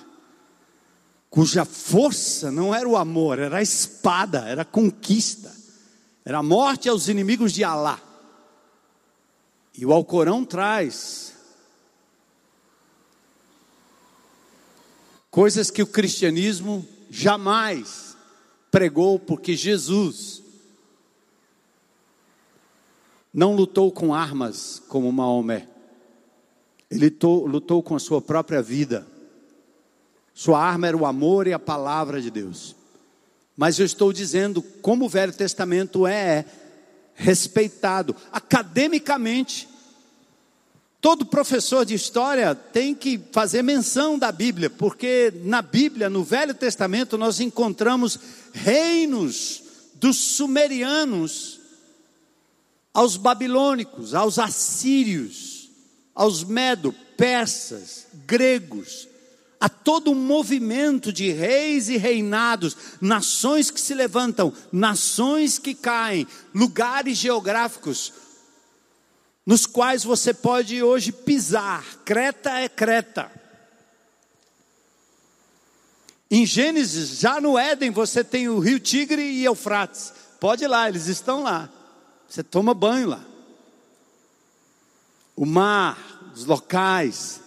[1.28, 5.54] cuja força não era o amor, era a espada, era a conquista,
[6.24, 8.00] era a morte aos inimigos de Alá.
[9.76, 11.34] E o Alcorão traz
[15.30, 18.16] coisas que o cristianismo jamais
[18.70, 20.42] pregou porque Jesus
[23.32, 25.68] não lutou com armas como Maomé.
[26.90, 29.06] Ele lutou, com a sua própria vida.
[30.32, 32.74] Sua arma era o amor e a palavra de Deus.
[33.56, 36.44] Mas eu estou dizendo como o Velho Testamento é
[37.14, 39.68] respeitado academicamente
[41.00, 46.54] Todo professor de história tem que fazer menção da Bíblia, porque na Bíblia, no Velho
[46.54, 48.18] Testamento, nós encontramos
[48.52, 49.62] reinos
[49.94, 51.60] dos sumerianos
[52.92, 55.70] aos babilônicos, aos assírios,
[56.12, 59.06] aos medo, persas, gregos,
[59.60, 66.26] a todo um movimento de reis e reinados, nações que se levantam, nações que caem,
[66.52, 68.12] lugares geográficos
[69.48, 71.82] nos quais você pode hoje pisar.
[72.04, 73.32] Creta é Creta.
[76.30, 80.12] Em Gênesis, já no Éden, você tem o rio Tigre e Eufrates.
[80.38, 81.70] Pode ir lá, eles estão lá.
[82.28, 83.24] Você toma banho lá.
[85.34, 85.96] O mar,
[86.36, 87.40] os locais,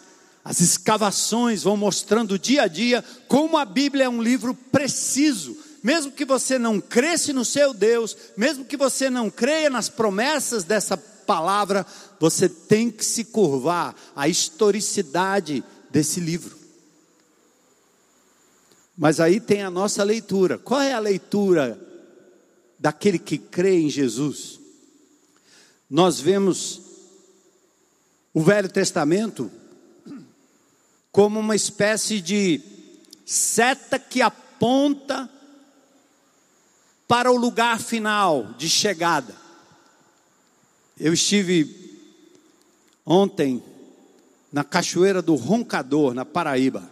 [0.43, 5.55] as escavações vão mostrando dia a dia como a Bíblia é um livro preciso.
[5.83, 10.63] Mesmo que você não cresce no seu Deus, mesmo que você não creia nas promessas
[10.63, 10.97] dessa
[11.31, 11.85] palavra,
[12.19, 16.57] você tem que se curvar à historicidade desse livro.
[18.97, 20.57] Mas aí tem a nossa leitura.
[20.57, 21.79] Qual é a leitura
[22.77, 24.59] daquele que crê em Jesus?
[25.89, 26.81] Nós vemos
[28.33, 29.49] o Velho Testamento
[31.13, 32.59] como uma espécie de
[33.25, 35.29] seta que aponta
[37.07, 39.41] para o lugar final de chegada.
[41.03, 41.67] Eu estive
[43.03, 43.63] ontem
[44.53, 46.87] na Cachoeira do Roncador, na Paraíba.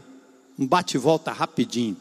[0.57, 1.95] Um bate-volta rapidinho.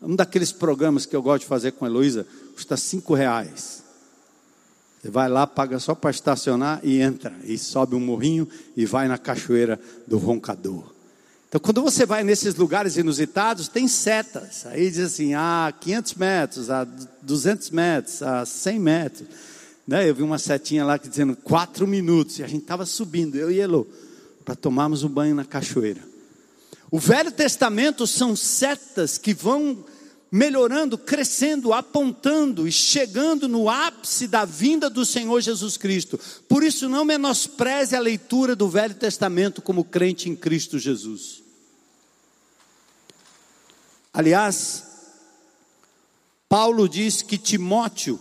[0.00, 3.82] Um daqueles programas que eu gosto de fazer com a Heloísa, custa cinco reais.
[5.02, 7.34] Você vai lá, paga só para estacionar e entra.
[7.42, 10.84] E sobe um morrinho e vai na Cachoeira do Roncador.
[11.48, 14.64] Então, quando você vai nesses lugares inusitados, tem setas.
[14.66, 19.28] Aí diz assim, a ah, 500 metros, a 200 metros, a 100 metros.
[19.88, 20.06] Né?
[20.06, 22.38] Eu vi uma setinha lá que dizendo 4 minutos.
[22.38, 23.86] E a gente estava subindo, eu e Elô,
[24.44, 26.06] para tomarmos um banho na cachoeira.
[26.90, 29.82] O Velho Testamento são setas que vão
[30.30, 36.20] melhorando, crescendo, apontando e chegando no ápice da vinda do Senhor Jesus Cristo.
[36.46, 41.42] Por isso, não menospreze a leitura do Velho Testamento como crente em Cristo Jesus.
[44.12, 44.84] Aliás,
[46.46, 48.20] Paulo diz que Timóteo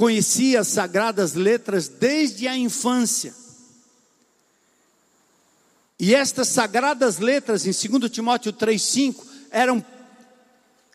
[0.00, 3.34] conhecia as sagradas letras desde a infância.
[5.98, 9.84] E estas sagradas letras, em 2 Timóteo 3,5, eram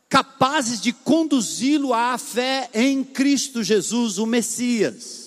[0.10, 5.25] capazes de conduzi-lo à fé em Cristo Jesus, o Messias.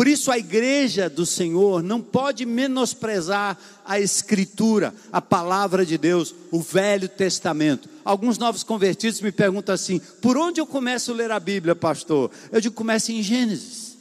[0.00, 6.34] Por isso a igreja do Senhor não pode menosprezar a Escritura, a palavra de Deus,
[6.50, 7.86] o Velho Testamento.
[8.02, 12.30] Alguns novos convertidos me perguntam assim: por onde eu começo a ler a Bíblia, pastor?
[12.50, 13.98] Eu digo, comece em Gênesis.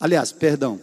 [0.00, 0.80] Aliás, perdão,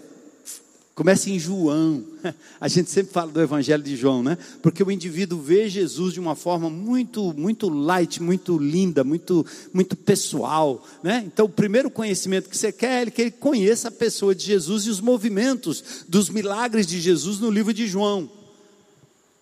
[0.95, 2.05] Comece em João.
[2.59, 4.37] A gente sempre fala do Evangelho de João, né?
[4.61, 9.97] Porque o indivíduo vê Jesus de uma forma muito, muito light, muito linda, muito, muito
[9.97, 11.21] pessoal, né?
[11.27, 14.85] Então, o primeiro conhecimento que você quer é que ele conheça a pessoa de Jesus
[14.85, 18.31] e os movimentos dos milagres de Jesus no livro de João.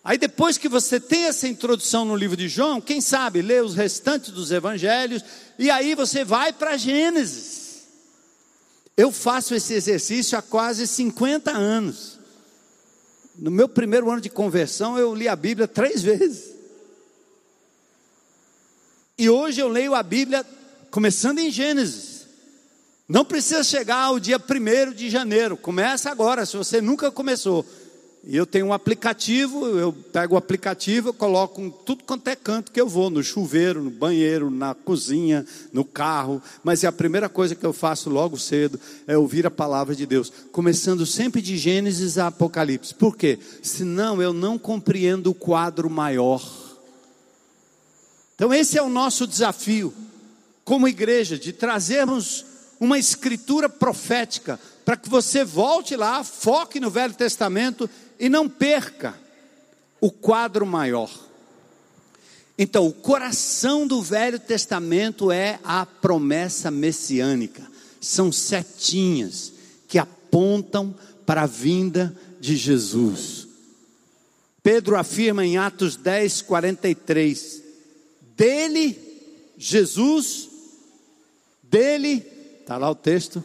[0.03, 3.75] Aí depois que você tem essa introdução no livro de João, quem sabe lê os
[3.75, 5.23] restantes dos evangelhos
[5.57, 7.62] e aí você vai para Gênesis.
[8.95, 12.19] Eu faço esse exercício há quase 50 anos.
[13.35, 16.53] No meu primeiro ano de conversão, eu li a Bíblia três vezes.
[19.17, 20.45] E hoje eu leio a Bíblia
[20.91, 22.27] começando em Gênesis.
[23.07, 27.65] Não precisa chegar ao dia 1 de janeiro, começa agora, se você nunca começou.
[28.25, 32.37] E eu tenho um aplicativo, eu pego o aplicativo, eu coloco em tudo quanto é
[32.37, 36.41] canto que eu vou, no chuveiro, no banheiro, na cozinha, no carro.
[36.63, 40.05] Mas é a primeira coisa que eu faço logo cedo é ouvir a palavra de
[40.05, 42.95] Deus, começando sempre de Gênesis a Apocalipse.
[42.95, 43.37] Por quê?
[43.61, 46.41] Senão eu não compreendo o quadro maior.
[48.35, 49.93] Então esse é o nosso desafio
[50.63, 52.45] como igreja de trazermos
[52.79, 59.15] uma escritura profética para que você volte lá, foque no Velho Testamento e não perca
[59.99, 61.09] o quadro maior.
[62.57, 67.65] Então, o coração do Velho Testamento é a promessa messiânica.
[67.99, 69.53] São setinhas
[69.87, 70.93] que apontam
[71.25, 73.47] para a vinda de Jesus.
[74.61, 77.63] Pedro afirma em Atos 10, 43:
[78.35, 78.97] dele,
[79.57, 80.49] Jesus,
[81.61, 82.25] dele,
[82.59, 83.43] está lá o texto,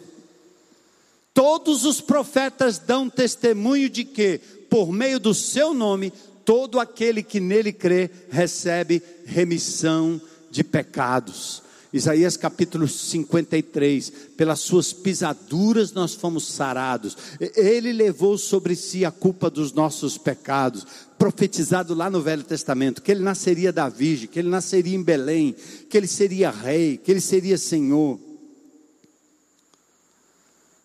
[1.33, 6.13] todos os profetas dão testemunho de que por meio do seu nome,
[6.45, 11.63] todo aquele que nele crê recebe remissão de pecados.
[11.93, 17.17] Isaías capítulo 53, pelas suas pisaduras nós fomos sarados,
[17.57, 20.87] ele levou sobre si a culpa dos nossos pecados,
[21.19, 25.57] profetizado lá no Velho Testamento, que ele nasceria da Virgem, que ele nasceria em Belém,
[25.89, 28.19] que ele seria rei, que ele seria Senhor.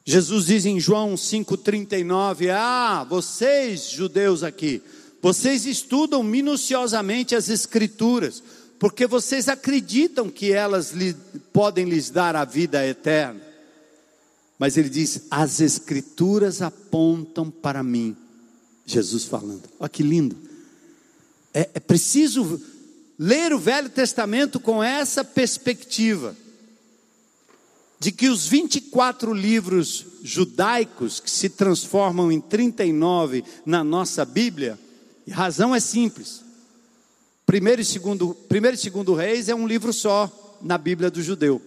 [0.06, 4.82] Jesus diz em João 5,39: Ah, vocês judeus aqui,
[5.22, 8.44] vocês estudam minuciosamente as Escrituras,
[8.78, 11.16] porque vocês acreditam que elas lhe,
[11.54, 13.40] podem lhes dar a vida eterna.
[14.60, 18.16] Mas ele diz: As Escrituras apontam para mim.
[18.86, 20.36] Jesus falando, olha que lindo.
[21.54, 22.62] É, é preciso
[23.18, 26.36] ler o Velho Testamento com essa perspectiva
[28.04, 34.78] de que os 24 livros judaicos que se transformam em 39 na nossa Bíblia,
[35.32, 36.44] a razão é simples.
[37.46, 41.62] Primeiro e segundo, primeiro e segundo Reis é um livro só na Bíblia do judeu.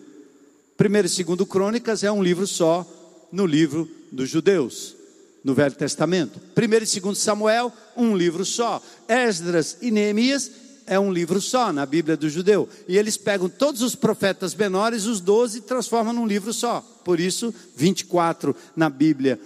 [0.76, 2.86] Primeiro e segundo Crônicas é um livro só
[3.32, 4.94] no livro dos judeus,
[5.42, 6.38] no Velho Testamento.
[6.54, 8.82] Primeiro e segundo Samuel, um livro só.
[9.08, 10.50] Esdras e Neemias
[10.86, 12.68] é um livro só na Bíblia do judeu.
[12.86, 16.80] E eles pegam todos os profetas menores, os 12, e transformam num livro só.
[17.04, 19.38] Por isso, 24 na Bíblia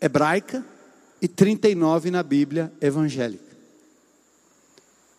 [0.00, 0.64] hebraica
[1.20, 3.42] e 39 na Bíblia evangélica.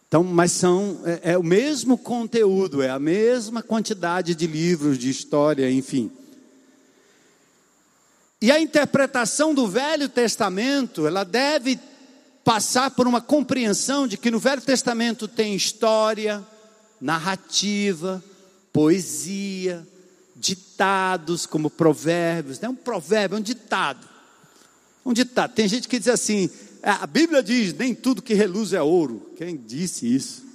[0.08, 5.10] Então, mas são é, é o mesmo conteúdo, é a mesma quantidade de livros de
[5.10, 6.12] história, enfim.
[8.42, 11.80] E a interpretação do Velho Testamento, ela deve
[12.46, 16.46] passar por uma compreensão de que no Velho Testamento tem história,
[17.02, 18.24] narrativa,
[18.72, 19.86] poesia,
[20.36, 22.70] ditados como provérbios, né?
[22.70, 24.08] um provérbio, um ditado.
[25.04, 25.54] Um ditado.
[25.56, 26.50] Tem gente que diz assim:
[26.84, 29.32] É, a Bíblia diz: nem tudo que reluz é ouro.
[29.36, 30.46] Quem disse isso?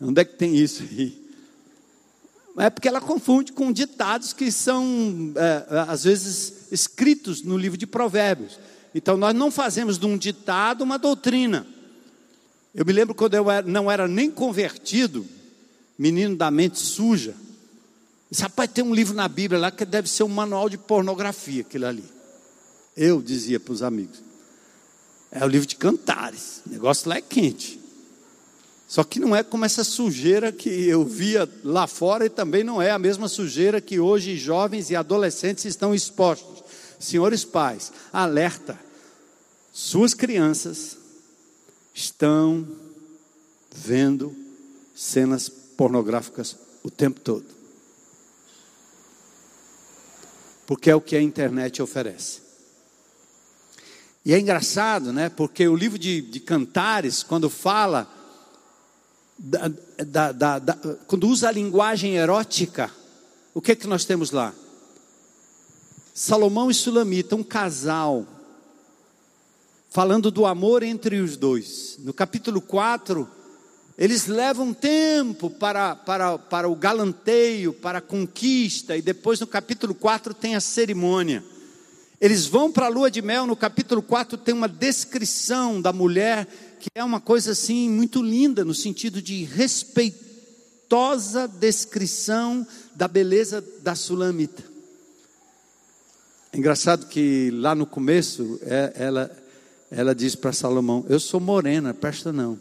[0.00, 1.22] Onde é que tem isso aí?
[2.56, 7.76] É porque ela confunde com ditados que são, é, é, às vezes, escritos no livro
[7.76, 8.58] de Provérbios.
[8.94, 11.66] Então, nós não fazemos de um ditado uma doutrina.
[12.74, 15.26] Eu me lembro quando eu não era nem convertido,
[15.98, 17.34] menino da mente suja.
[18.30, 21.62] Disse, rapaz, tem um livro na Bíblia lá que deve ser um manual de pornografia,
[21.62, 22.04] aquilo ali.
[22.96, 24.18] Eu dizia para os amigos.
[25.30, 26.62] É o livro de cantares.
[26.66, 27.80] O negócio lá é quente.
[28.86, 32.80] Só que não é como essa sujeira que eu via lá fora e também não
[32.80, 36.62] é a mesma sujeira que hoje jovens e adolescentes estão expostos.
[36.98, 38.78] Senhores pais, alerta.
[39.76, 40.96] Suas crianças
[41.92, 42.64] estão
[43.74, 44.32] vendo
[44.94, 47.44] cenas pornográficas o tempo todo.
[50.64, 52.40] Porque é o que a internet oferece.
[54.24, 55.28] E é engraçado, né?
[55.28, 58.08] Porque o livro de, de Cantares, quando fala,
[59.36, 59.72] da,
[60.06, 60.74] da, da, da,
[61.08, 62.92] quando usa a linguagem erótica,
[63.52, 64.54] o que é que nós temos lá?
[66.14, 68.24] Salomão e Sulamita, um casal,
[69.94, 72.00] falando do amor entre os dois.
[72.00, 73.28] No capítulo 4,
[73.96, 79.94] eles levam tempo para, para, para o galanteio, para a conquista, e depois no capítulo
[79.94, 81.44] 4 tem a cerimônia.
[82.20, 86.48] Eles vão para a lua de mel, no capítulo 4 tem uma descrição da mulher
[86.80, 92.66] que é uma coisa assim muito linda, no sentido de respeitosa descrição
[92.96, 94.64] da beleza da sulamita.
[96.52, 99.43] É engraçado que lá no começo é, ela,
[99.90, 102.58] ela diz para Salomão: Eu sou morena, presta não.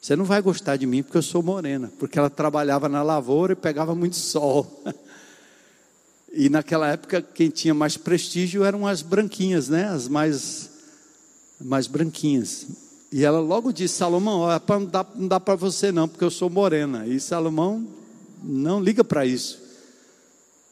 [0.00, 3.52] Você não vai gostar de mim porque eu sou morena, porque ela trabalhava na lavoura
[3.52, 4.82] e pegava muito sol.
[6.32, 9.88] E naquela época, quem tinha mais prestígio eram as branquinhas, né?
[9.88, 10.70] As mais,
[11.60, 12.68] mais branquinhas.
[13.10, 16.48] E ela logo disse: Salomão, não dá, não dá para você não, porque eu sou
[16.48, 17.04] morena.
[17.06, 17.84] E Salomão
[18.42, 19.60] não liga para isso,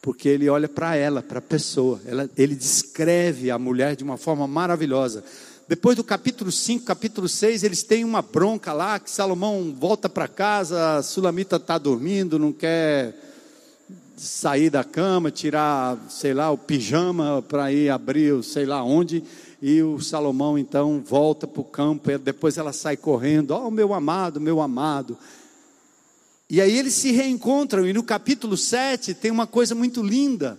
[0.01, 1.99] porque ele olha para ela, para a pessoa.
[2.05, 5.23] Ela, ele descreve a mulher de uma forma maravilhosa.
[5.69, 10.27] Depois do capítulo 5, capítulo 6, eles têm uma bronca lá, que Salomão volta para
[10.27, 13.13] casa, a Sulamita está dormindo, não quer
[14.17, 19.23] sair da cama, tirar, sei lá, o pijama para ir abrir, sei lá onde,
[19.61, 23.93] e o Salomão então volta para o campo, depois ela sai correndo, ó oh, meu
[23.93, 25.15] amado, meu amado.
[26.49, 30.57] E aí eles se reencontram, e no capítulo 7 tem uma coisa muito linda,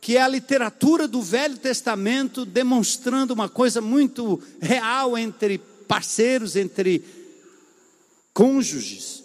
[0.00, 7.04] que é a literatura do Velho Testamento demonstrando uma coisa muito real entre parceiros, entre
[8.32, 9.24] cônjuges.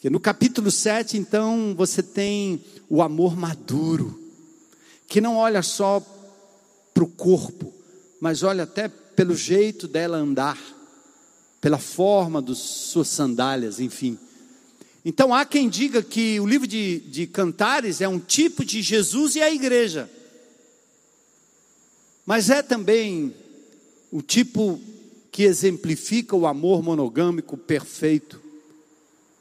[0.00, 4.18] Que no capítulo 7, então, você tem o amor maduro,
[5.08, 6.00] que não olha só
[6.94, 7.72] para o corpo,
[8.20, 10.58] mas olha até pelo jeito dela andar,
[11.60, 14.16] pela forma das suas sandálias, enfim.
[15.04, 19.36] Então há quem diga que o livro de, de Cantares é um tipo de Jesus
[19.36, 20.10] e a igreja,
[22.26, 23.34] mas é também
[24.10, 24.80] o tipo
[25.30, 28.40] que exemplifica o amor monogâmico perfeito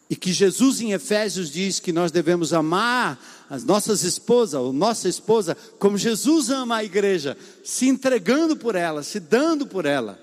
[0.09, 5.09] e que Jesus em Efésios diz que nós devemos amar as nossas esposas, ou nossa
[5.09, 10.19] esposa, como Jesus ama a igreja, se entregando por ela, se dando por ela.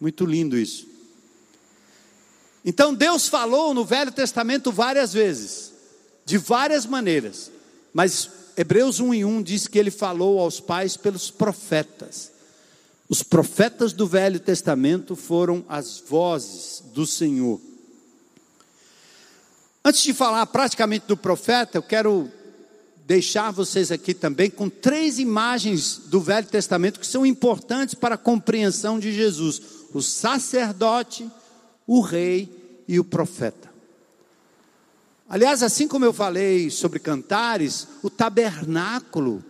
[0.00, 0.89] Muito lindo isso.
[2.64, 5.72] Então Deus falou no Velho Testamento várias vezes,
[6.24, 7.50] de várias maneiras,
[7.92, 12.30] mas Hebreus 1 em 1 diz que ele falou aos pais pelos profetas.
[13.08, 17.60] Os profetas do Velho Testamento foram as vozes do Senhor.
[19.84, 22.30] Antes de falar praticamente do profeta, eu quero
[23.06, 28.18] deixar vocês aqui também com três imagens do Velho Testamento que são importantes para a
[28.18, 29.60] compreensão de Jesus:
[29.92, 31.28] o sacerdote,
[31.90, 32.48] o rei
[32.86, 33.68] e o profeta.
[35.28, 39.44] Aliás, assim como eu falei sobre cantares, o tabernáculo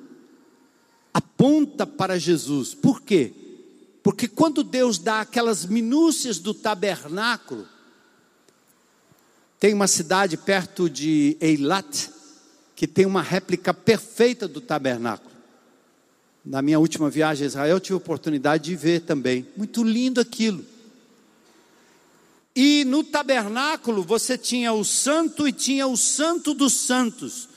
[1.13, 2.73] aponta para Jesus.
[2.73, 3.35] Por quê?
[4.03, 7.69] Porque quando Deus dá aquelas minúcias do tabernáculo,
[9.59, 12.09] tem uma cidade perto de Eilat
[12.75, 15.31] que tem uma réplica perfeita do tabernáculo.
[16.43, 19.47] Na minha última viagem a Israel, tive a oportunidade de ver também.
[19.59, 20.65] Muito lindo aquilo.
[22.55, 27.49] E no tabernáculo você tinha o santo e tinha o santo dos santos.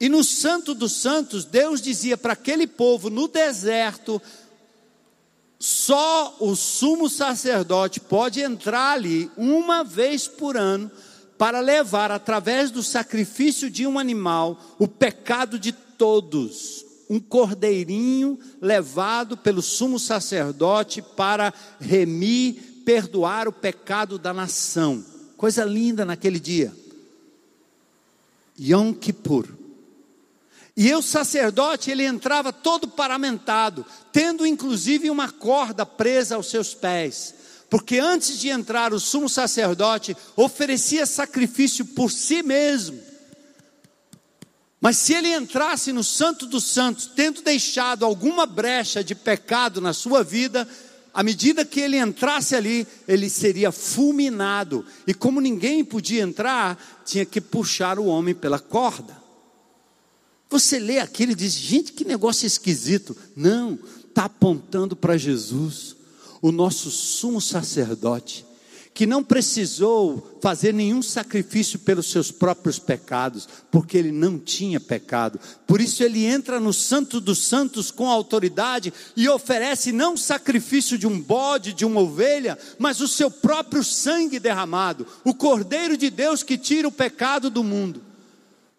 [0.00, 4.20] E no santo dos santos, Deus dizia para aquele povo no deserto:
[5.58, 10.90] só o sumo sacerdote pode entrar ali uma vez por ano
[11.38, 19.36] para levar através do sacrifício de um animal o pecado de todos, um cordeirinho levado
[19.36, 25.04] pelo sumo sacerdote para remir, perdoar o pecado da nação.
[25.36, 26.72] Coisa linda naquele dia.
[28.58, 29.48] Yom Kippur.
[30.76, 37.34] E o sacerdote, ele entrava todo paramentado, tendo inclusive uma corda presa aos seus pés.
[37.68, 43.12] Porque antes de entrar, o sumo sacerdote oferecia sacrifício por si mesmo
[44.82, 49.92] mas se ele entrasse no Santo dos Santos, tendo deixado alguma brecha de pecado na
[49.92, 50.68] sua vida,
[51.12, 54.84] à medida que ele entrasse ali, ele seria fulminado.
[55.06, 59.20] E como ninguém podia entrar, tinha que puxar o homem pela corda.
[60.48, 63.16] Você lê aquilo e diz: gente, que negócio esquisito.
[63.36, 65.96] Não, está apontando para Jesus,
[66.40, 68.44] o nosso sumo sacerdote
[68.94, 75.40] que não precisou fazer nenhum sacrifício pelos seus próprios pecados, porque ele não tinha pecado.
[75.66, 81.06] Por isso ele entra no Santo dos Santos com autoridade e oferece não sacrifício de
[81.06, 86.42] um bode, de uma ovelha, mas o seu próprio sangue derramado, o Cordeiro de Deus
[86.42, 88.12] que tira o pecado do mundo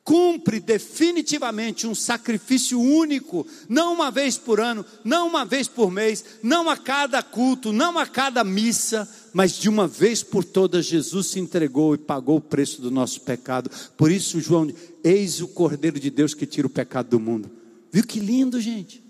[0.03, 6.23] cumpre definitivamente um sacrifício único, não uma vez por ano, não uma vez por mês,
[6.43, 11.27] não a cada culto, não a cada missa, mas de uma vez por todas Jesus
[11.27, 13.69] se entregou e pagou o preço do nosso pecado.
[13.97, 14.71] Por isso, João,
[15.03, 17.49] eis o Cordeiro de Deus que tira o pecado do mundo.
[17.91, 19.03] Viu que lindo, gente?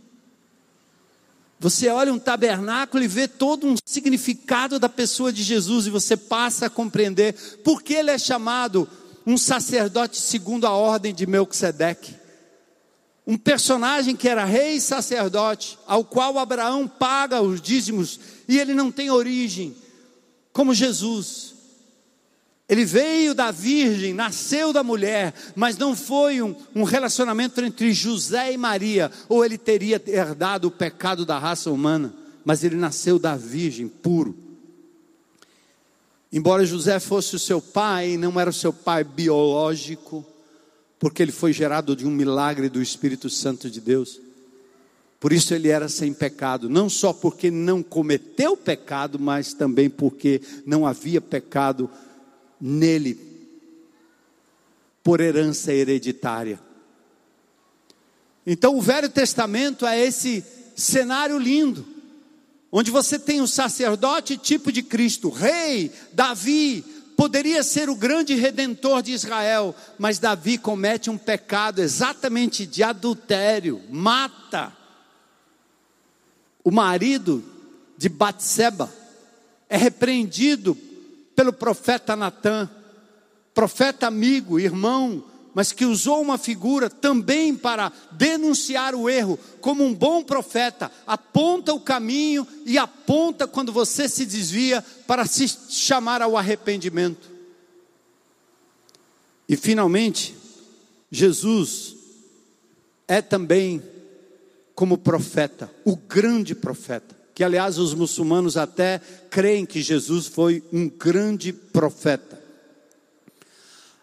[1.59, 6.17] Você olha um tabernáculo e vê todo um significado da pessoa de Jesus e você
[6.17, 8.87] passa a compreender por que ele é chamado
[9.25, 12.15] um sacerdote segundo a ordem de Melquisedeque.
[13.25, 18.19] Um personagem que era rei e sacerdote, ao qual Abraão paga os dízimos,
[18.49, 19.73] e ele não tem origem,
[20.53, 21.53] como Jesus.
[22.69, 28.53] Ele veio da virgem, nasceu da mulher, mas não foi um, um, relacionamento entre José
[28.53, 32.13] e Maria, ou ele teria herdado o pecado da raça humana,
[32.45, 34.37] mas ele nasceu da virgem, puro.
[36.31, 40.25] Embora José fosse o seu pai, não era o seu pai biológico,
[40.97, 44.19] porque ele foi gerado de um milagre do Espírito Santo de Deus.
[45.23, 50.41] Por isso ele era sem pecado, não só porque não cometeu pecado, mas também porque
[50.65, 51.89] não havia pecado
[52.59, 53.17] nele,
[55.01, 56.59] por herança hereditária.
[58.45, 60.43] Então o Velho Testamento é esse
[60.75, 61.85] cenário lindo
[62.69, 66.83] onde você tem o sacerdote tipo de Cristo, rei, Davi,
[67.15, 73.81] poderia ser o grande redentor de Israel, mas Davi comete um pecado exatamente de adultério,
[73.89, 74.82] mata
[76.63, 77.43] o marido
[77.97, 78.91] de Batseba,
[79.69, 80.77] é repreendido
[81.35, 82.69] pelo profeta Natã,
[83.53, 89.93] profeta amigo, irmão, mas que usou uma figura também para denunciar o erro, como um
[89.93, 96.35] bom profeta, aponta o caminho e aponta quando você se desvia para se chamar ao
[96.35, 97.31] arrependimento.
[99.47, 100.35] E finalmente,
[101.11, 101.95] Jesus
[103.07, 103.83] é também
[104.75, 108.99] como profeta, o grande profeta, que aliás os muçulmanos até
[109.29, 112.41] creem que Jesus foi um grande profeta.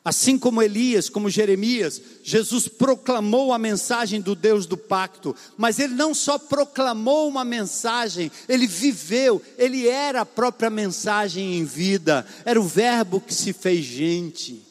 [0.03, 5.95] Assim como Elias, como Jeremias, Jesus proclamou a mensagem do Deus do pacto, mas ele
[5.95, 12.59] não só proclamou uma mensagem, ele viveu, ele era a própria mensagem em vida, era
[12.59, 14.63] o Verbo que se fez gente,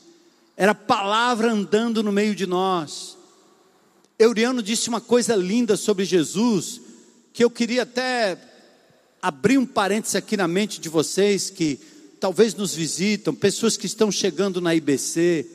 [0.57, 3.18] era a palavra andando no meio de nós.
[4.19, 6.81] Euriano disse uma coisa linda sobre Jesus,
[7.31, 8.37] que eu queria até
[9.21, 11.79] abrir um parênteses aqui na mente de vocês, que
[12.19, 15.47] talvez nos visitam, pessoas que estão chegando na IBC.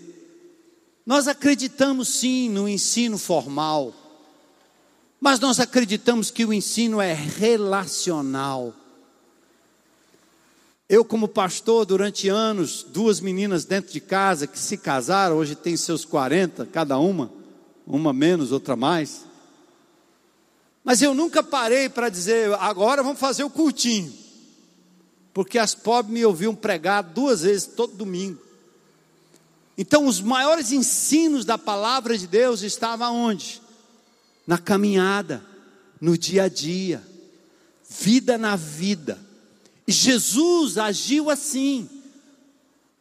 [1.04, 3.94] Nós acreditamos sim no ensino formal,
[5.20, 8.74] mas nós acreditamos que o ensino é relacional.
[10.88, 15.76] Eu, como pastor, durante anos, duas meninas dentro de casa que se casaram, hoje tem
[15.76, 17.43] seus 40, cada uma,
[17.86, 19.24] uma menos, outra mais.
[20.82, 24.24] Mas eu nunca parei para dizer, agora vamos fazer o cultinho
[25.34, 28.40] porque as pobres me ouviam pregar duas vezes todo domingo.
[29.76, 33.60] Então, os maiores ensinos da palavra de Deus estavam onde?
[34.46, 35.44] Na caminhada,
[36.00, 37.02] no dia a dia,
[37.90, 39.18] vida na vida.
[39.88, 41.90] E Jesus agiu assim.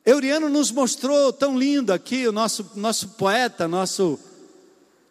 [0.04, 4.20] Euriano nos mostrou tão lindo aqui, o nosso, nosso poeta, nosso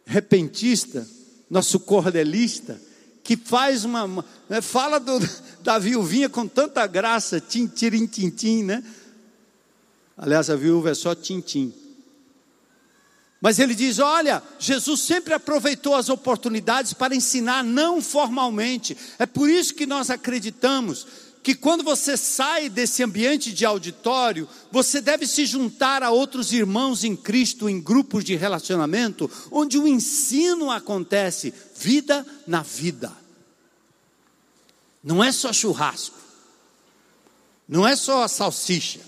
[0.04, 1.06] repentista,
[1.50, 2.80] nosso cordelista,
[3.22, 5.18] que faz uma, né, fala do,
[5.62, 8.82] da viuvinha com tanta graça, tintirim, tintim, né?
[10.16, 11.72] Aliás, a viúva é só tintim.
[13.40, 18.96] Mas ele diz: olha, Jesus sempre aproveitou as oportunidades para ensinar não formalmente.
[19.18, 21.06] É por isso que nós acreditamos
[21.42, 27.02] que quando você sai desse ambiente de auditório, você deve se juntar a outros irmãos
[27.02, 33.12] em Cristo em grupos de relacionamento, onde o ensino acontece, vida na vida.
[35.02, 36.16] Não é só churrasco,
[37.68, 39.00] não é só a salsicha.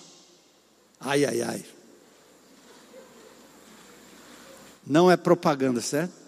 [0.98, 1.64] Ai, ai, ai.
[4.84, 6.24] Não é propaganda, certo?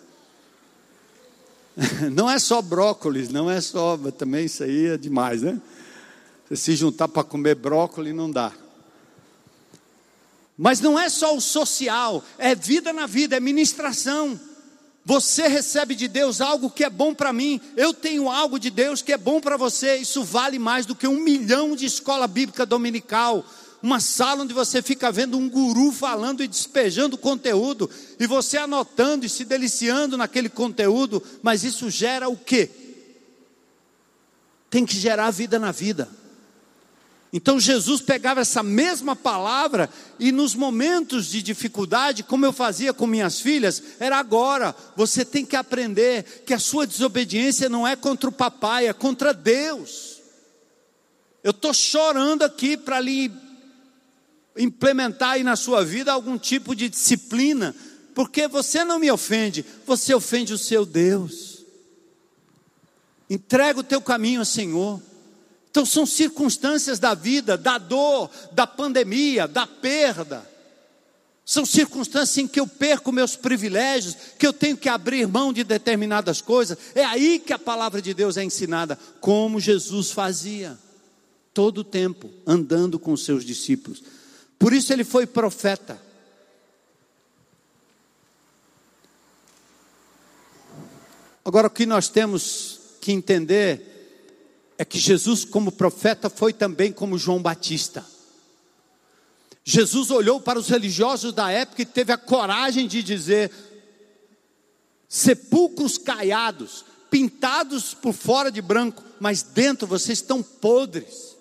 [2.13, 5.61] Não é só brócolis, não é só, também isso aí é demais, né?
[6.49, 8.53] Você se juntar para comer brócolis não dá.
[10.57, 14.41] Mas não é só o social, é vida na vida, é ministração.
[15.05, 19.03] Você recebe de Deus algo que é bom para mim, eu tenho algo de Deus
[19.03, 19.97] que é bom para você.
[19.97, 23.45] Isso vale mais do que um milhão de escola bíblica dominical
[23.83, 27.89] uma sala onde você fica vendo um guru falando e despejando conteúdo,
[28.19, 32.69] e você anotando e se deliciando naquele conteúdo, mas isso gera o quê?
[34.69, 36.09] Tem que gerar vida na vida.
[37.37, 43.07] Então Jesus pegava essa mesma palavra e nos momentos de dificuldade, como eu fazia com
[43.07, 44.75] minhas filhas, era agora.
[44.97, 49.35] Você tem que aprender que a sua desobediência não é contra o papai, é contra
[49.35, 50.17] Deus.
[51.45, 53.31] Eu estou chorando aqui para lhe
[54.57, 57.77] implementar aí na sua vida algum tipo de disciplina,
[58.15, 61.67] porque você não me ofende, você ofende o seu Deus.
[63.29, 65.03] Entrega o teu caminho ao Senhor.
[65.77, 70.43] Então são circunstâncias da vida, da dor, da pandemia, da perda.
[71.45, 75.63] São circunstâncias em que eu perco meus privilégios, que eu tenho que abrir mão de
[75.63, 76.79] determinadas coisas.
[76.95, 80.79] É aí que a palavra de Deus é ensinada, como Jesus fazia,
[81.53, 84.03] todo o tempo, andando com seus discípulos.
[84.59, 86.01] Por isso ele foi profeta.
[91.45, 93.96] Agora, o que nós temos que entender
[94.79, 98.05] é que Jesus, como profeta, foi também como João Batista.
[99.65, 103.51] Jesus olhou para os religiosos da época e teve a coragem de dizer:
[105.09, 111.36] sepulcros caiados, pintados por fora de branco, mas dentro vocês estão podres.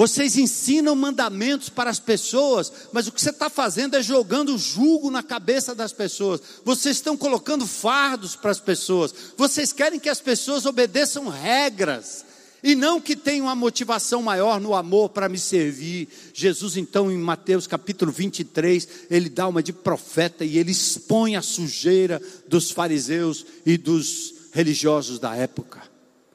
[0.00, 5.10] Vocês ensinam mandamentos para as pessoas, mas o que você está fazendo é jogando julgo
[5.10, 6.40] na cabeça das pessoas.
[6.64, 9.14] Vocês estão colocando fardos para as pessoas.
[9.36, 12.24] Vocês querem que as pessoas obedeçam regras
[12.64, 16.08] e não que tenham uma motivação maior no amor para me servir.
[16.32, 21.42] Jesus, então, em Mateus capítulo 23, ele dá uma de profeta e ele expõe a
[21.42, 25.82] sujeira dos fariseus e dos religiosos da época.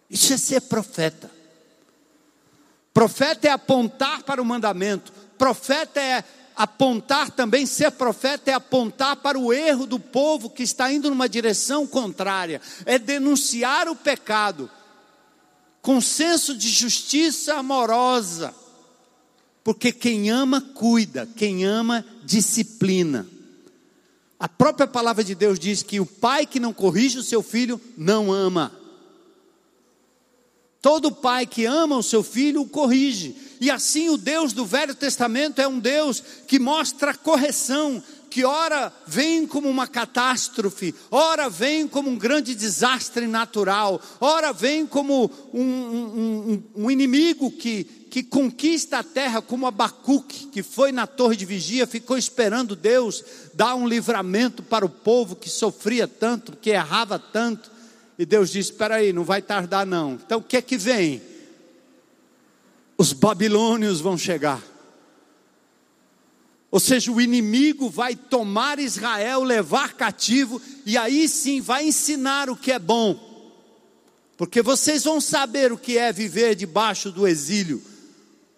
[0.08, 1.35] Isso é ser profeta.
[2.96, 6.24] Profeta é apontar para o mandamento, profeta é
[6.56, 11.28] apontar também, ser profeta é apontar para o erro do povo que está indo numa
[11.28, 14.72] direção contrária, é denunciar o pecado,
[15.82, 18.56] com senso de justiça amorosa,
[19.62, 23.28] porque quem ama, cuida, quem ama, disciplina.
[24.40, 27.80] A própria palavra de Deus diz que o pai que não corrige o seu filho
[27.98, 28.72] não ama.
[30.86, 33.36] Todo pai que ama o seu filho o corrige.
[33.60, 38.94] E assim o Deus do Velho Testamento é um Deus que mostra correção, que ora
[39.08, 45.60] vem como uma catástrofe, ora vem como um grande desastre natural, ora vem como um,
[45.60, 51.36] um, um, um inimigo que, que conquista a terra, como Abacuque, que foi na torre
[51.36, 53.24] de vigia, ficou esperando Deus
[53.56, 57.74] dar um livramento para o povo que sofria tanto, que errava tanto.
[58.18, 60.14] E Deus disse: Espera aí, não vai tardar não.
[60.14, 61.22] Então o que é que vem?
[62.98, 64.64] Os babilônios vão chegar.
[66.72, 72.56] Ou seja, o inimigo vai tomar Israel, levar cativo, e aí sim vai ensinar o
[72.56, 73.18] que é bom.
[74.38, 77.82] Porque vocês vão saber o que é viver debaixo do exílio.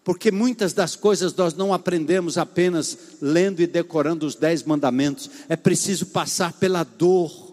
[0.04, 5.30] Porque muitas das coisas nós não aprendemos apenas lendo e decorando os dez mandamentos.
[5.50, 7.47] É preciso passar pela dor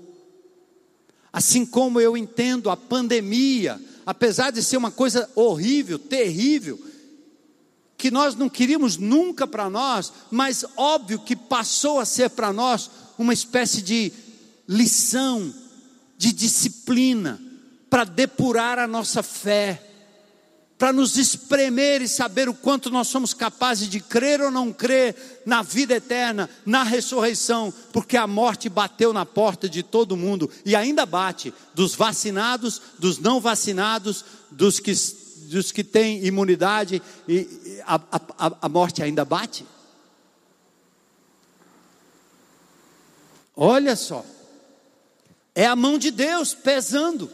[1.35, 6.81] Assim como eu entendo a pandemia, apesar de ser uma coisa horrível, terrível,
[7.99, 12.89] que nós não queríamos nunca para nós, mas óbvio que passou a ser para nós
[13.19, 14.13] uma espécie de
[14.69, 15.53] lição,
[16.17, 17.43] de disciplina,
[17.91, 19.94] para depurar a nossa fé
[20.79, 25.43] para nos espremer e saber o quanto nós somos capazes de crer ou não crer
[25.47, 30.75] na vida eterna, na ressurreição, porque a morte bateu na porta de todo mundo e
[30.75, 34.93] ainda bate dos vacinados, dos não vacinados, dos que,
[35.49, 39.65] dos que têm imunidade, e a, a, a morte ainda bate.
[43.57, 44.27] Olha só,
[45.55, 47.31] é a mão de Deus pesando,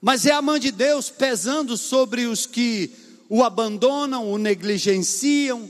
[0.00, 2.90] mas é a mão de Deus pesando sobre os que
[3.28, 5.68] o abandonam, o negligenciam,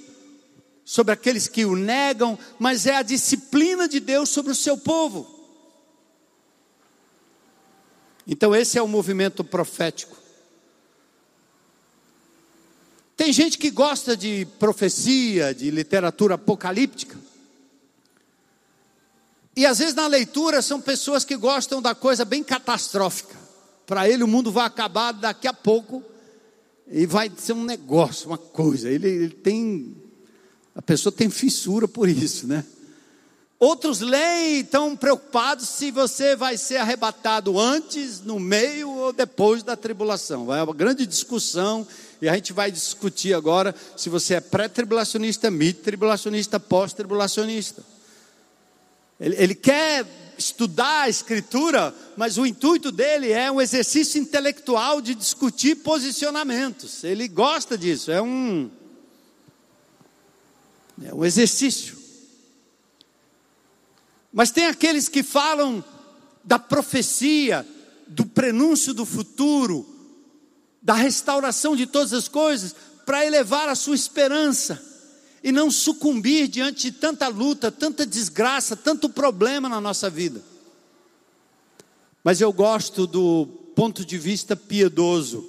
[0.85, 5.39] sobre aqueles que o negam, mas é a disciplina de Deus sobre o seu povo.
[8.26, 10.16] Então, esse é o movimento profético.
[13.16, 17.18] Tem gente que gosta de profecia, de literatura apocalíptica.
[19.57, 23.38] E às vezes na leitura são pessoas que gostam da coisa bem catastrófica.
[23.89, 26.05] Para ele o mundo vai acabar daqui a pouco
[26.86, 28.91] e vai ser um negócio, uma coisa.
[28.91, 29.97] Ele, ele tem,
[30.74, 32.66] a pessoa tem fissura por isso, né?
[33.59, 39.74] Outros leem estão preocupados se você vai ser arrebatado antes, no meio ou depois da
[39.74, 40.45] tribulação.
[40.45, 41.86] Vai uma grande discussão
[42.20, 47.82] e a gente vai discutir agora se você é pré-tribulacionista, mid-tribulacionista, pós-tribulacionista.
[49.18, 55.14] Ele, ele quer estudar a Escritura, mas o intuito dele é um exercício intelectual de
[55.14, 57.03] discutir posicionamentos.
[57.03, 58.70] Ele gosta disso, é um,
[61.05, 61.99] é um exercício.
[64.32, 65.84] Mas tem aqueles que falam
[66.45, 67.66] da profecia,
[68.07, 69.84] do prenúncio do futuro,
[70.80, 72.74] da restauração de todas as coisas,
[73.05, 74.88] para elevar a sua esperança
[75.49, 80.42] e não sucumbir diante de tanta luta, tanta desgraça, tanto problema na nossa vida.
[82.22, 85.49] Mas eu gosto do ponto de vista piedoso.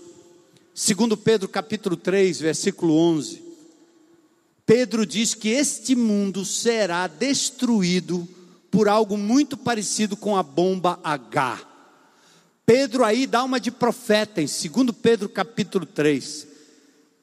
[0.74, 3.44] Segundo Pedro capítulo 3, versículo 11.
[4.66, 8.26] Pedro diz que este mundo será destruído
[8.72, 11.60] por algo muito parecido com a bomba H.
[12.66, 16.48] Pedro aí dá uma de profeta em 2 Pedro capítulo 3.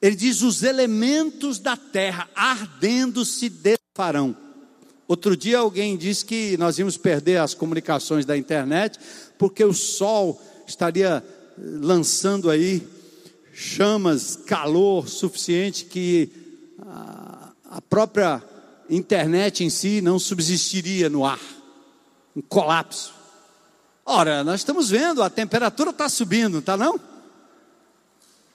[0.01, 4.35] Ele diz: os elementos da terra ardendo se desfarão.
[5.07, 8.99] Outro dia alguém disse que nós íamos perder as comunicações da internet,
[9.37, 11.23] porque o sol estaria
[11.57, 12.85] lançando aí
[13.53, 16.29] chamas, calor suficiente que
[17.69, 18.43] a própria
[18.89, 21.39] internet em si não subsistiria no ar,
[22.35, 23.13] um colapso.
[24.05, 26.99] Ora, nós estamos vendo, a temperatura está subindo, está não?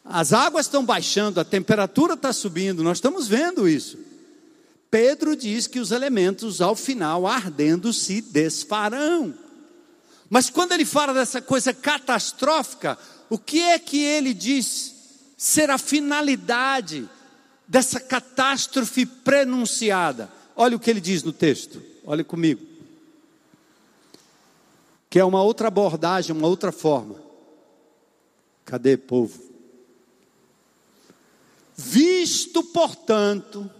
[0.04, 3.98] As águas estão baixando, a temperatura está subindo, nós estamos vendo isso.
[4.90, 9.32] Pedro diz que os elementos, ao final, ardendo, se desfarão.
[10.28, 12.98] Mas quando ele fala dessa coisa catastrófica,
[13.30, 14.94] o que é que ele diz
[15.36, 17.08] ser a finalidade
[17.66, 20.30] dessa catástrofe prenunciada?
[20.56, 22.60] Olha o que ele diz no texto, olhe comigo.
[25.08, 27.16] Que é uma outra abordagem, uma outra forma.
[28.64, 29.51] Cadê, povo?
[31.76, 33.70] Visto, portanto,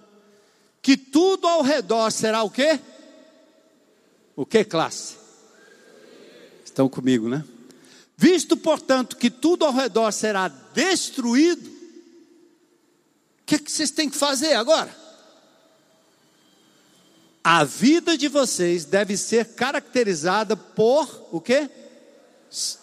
[0.81, 2.81] que tudo ao redor será o quê?
[4.35, 5.17] O que classe?
[6.65, 7.45] Estão comigo, né?
[8.17, 14.17] Visto, portanto, que tudo ao redor será destruído, o que, é que vocês têm que
[14.17, 14.95] fazer agora?
[17.45, 21.69] A vida de vocês deve ser caracterizada por o quê?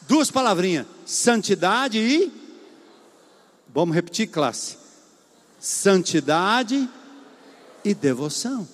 [0.02, 2.32] Duas palavrinhas: santidade e.
[3.74, 4.79] Vamos repetir, classe
[5.60, 6.88] santidade
[7.84, 8.68] e devoção.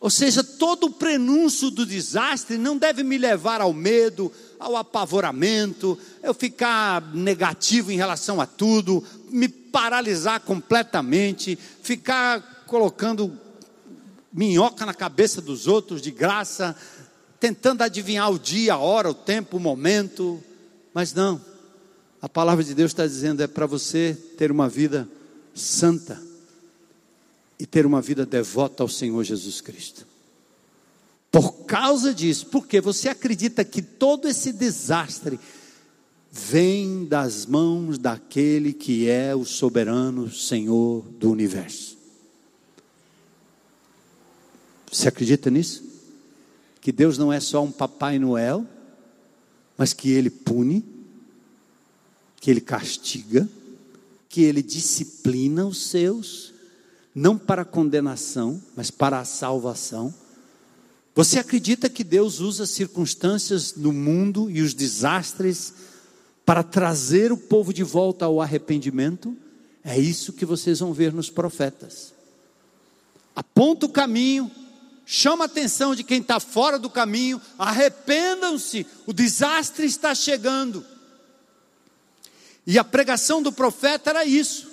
[0.00, 5.98] Ou seja, todo o prenúncio do desastre não deve me levar ao medo, ao apavoramento,
[6.22, 13.32] eu ficar negativo em relação a tudo, me paralisar completamente, ficar colocando
[14.30, 16.76] minhoca na cabeça dos outros de graça,
[17.40, 20.42] tentando adivinhar o dia, a hora, o tempo, o momento.
[20.92, 21.40] Mas não,
[22.20, 25.08] a palavra de Deus está dizendo é para você ter uma vida
[25.54, 26.20] santa
[27.58, 30.06] e ter uma vida devota ao Senhor Jesus Cristo.
[31.30, 35.38] Por causa disso, porque você acredita que todo esse desastre
[36.30, 41.96] vem das mãos daquele que é o soberano Senhor do universo.
[44.90, 45.82] Você acredita nisso?
[46.80, 48.66] Que Deus não é só um Papai Noel,
[49.76, 50.84] mas que Ele pune,
[52.40, 53.48] que Ele castiga,
[54.34, 56.52] que ele disciplina os seus,
[57.14, 60.12] não para condenação, mas para a salvação.
[61.14, 65.72] Você acredita que Deus usa circunstâncias no mundo e os desastres
[66.44, 69.36] para trazer o povo de volta ao arrependimento?
[69.84, 72.12] É isso que vocês vão ver nos profetas.
[73.36, 74.50] Aponta o caminho,
[75.06, 80.84] chama a atenção de quem está fora do caminho, arrependam-se, o desastre está chegando.
[82.66, 84.68] E a pregação do profeta era isso: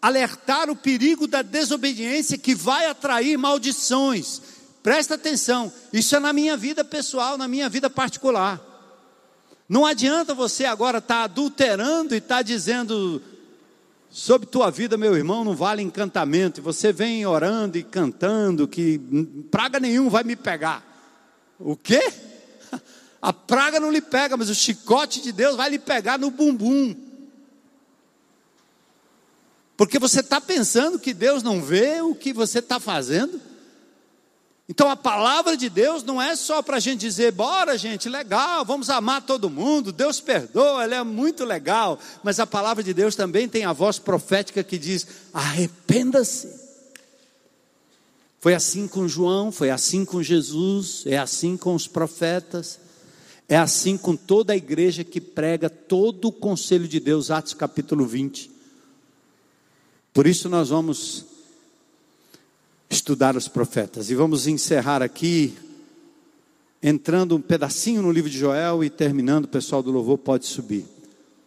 [0.00, 4.40] alertar o perigo da desobediência que vai atrair maldições,
[4.84, 8.60] Presta atenção, isso é na minha vida pessoal, na minha vida particular.
[9.66, 13.22] Não adianta você agora estar tá adulterando e estar tá dizendo
[14.10, 16.60] sobre tua vida, meu irmão, não vale encantamento.
[16.60, 19.00] Você vem orando e cantando que
[19.50, 20.84] praga nenhum vai me pegar.
[21.58, 22.02] O quê?
[23.22, 26.94] A praga não lhe pega, mas o chicote de Deus vai lhe pegar no bumbum.
[29.76, 33.40] Porque você está pensando que Deus não vê o que você está fazendo.
[34.68, 38.64] Então a palavra de Deus não é só para a gente dizer, bora gente, legal,
[38.64, 41.98] vamos amar todo mundo, Deus perdoa, ela é muito legal.
[42.22, 46.64] Mas a palavra de Deus também tem a voz profética que diz: arrependa-se.
[48.40, 52.78] Foi assim com João, foi assim com Jesus, é assim com os profetas,
[53.48, 58.06] é assim com toda a igreja que prega todo o conselho de Deus, Atos capítulo
[58.06, 58.53] 20.
[60.14, 61.26] Por isso nós vamos
[62.88, 65.52] estudar os profetas e vamos encerrar aqui
[66.80, 70.86] entrando um pedacinho no livro de Joel e terminando, o pessoal do louvor pode subir.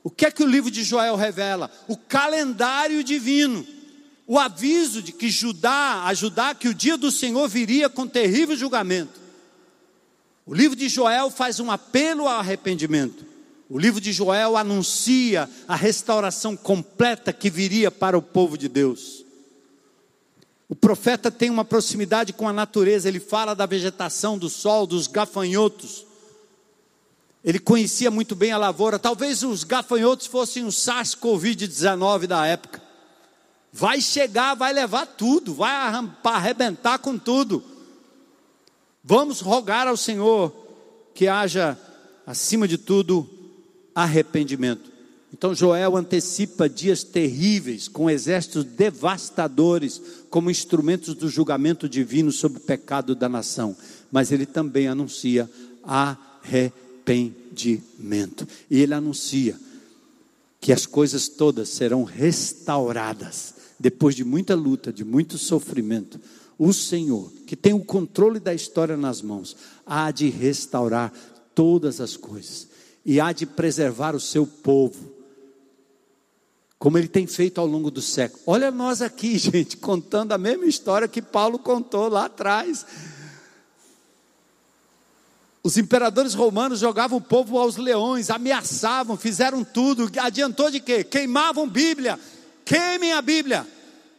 [0.04, 1.72] O que é que o livro de Joel revela?
[1.88, 3.66] O calendário divino.
[4.26, 8.58] O aviso de que Judá, a Judá que o dia do Senhor viria com terrível
[8.58, 9.18] julgamento.
[10.46, 13.27] O livro de Joel faz um apelo ao arrependimento.
[13.70, 19.26] O livro de Joel anuncia a restauração completa que viria para o povo de Deus.
[20.70, 25.08] O profeta tem uma proximidade com a natureza, ele fala da vegetação, do sol, dos
[25.08, 26.06] gafanhotos.
[27.44, 29.00] Ele conhecia muito bem a lavoura.
[29.00, 32.82] Talvez os gafanhotos fossem o SARS-CoV-19 da época.
[33.72, 35.72] Vai chegar, vai levar tudo, vai
[36.24, 37.64] arrebentar com tudo.
[39.04, 40.54] Vamos rogar ao Senhor
[41.14, 41.80] que haja,
[42.26, 43.37] acima de tudo,
[43.98, 44.90] arrependimento.
[45.34, 52.62] Então Joel antecipa dias terríveis, com exércitos devastadores, como instrumentos do julgamento divino sobre o
[52.62, 53.76] pecado da nação.
[54.12, 55.50] Mas ele também anuncia
[55.84, 58.48] arrependimento.
[58.70, 59.60] E ele anuncia
[60.62, 66.20] que as coisas todas serão restauradas, depois de muita luta, de muito sofrimento.
[66.56, 71.12] O Senhor, que tem o controle da história nas mãos, há de restaurar
[71.56, 72.77] todas as coisas
[73.08, 75.14] e há de preservar o seu povo,
[76.78, 78.44] como ele tem feito ao longo do século.
[78.46, 82.86] Olha nós aqui, gente, contando a mesma história que Paulo contou lá atrás.
[85.64, 90.12] Os imperadores romanos jogavam o povo aos leões, ameaçavam, fizeram tudo.
[90.20, 91.02] Adiantou de quê?
[91.02, 92.20] Queimavam Bíblia.
[92.66, 93.66] Queimem a Bíblia.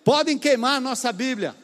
[0.02, 1.54] Podem queimar a nossa Bíblia.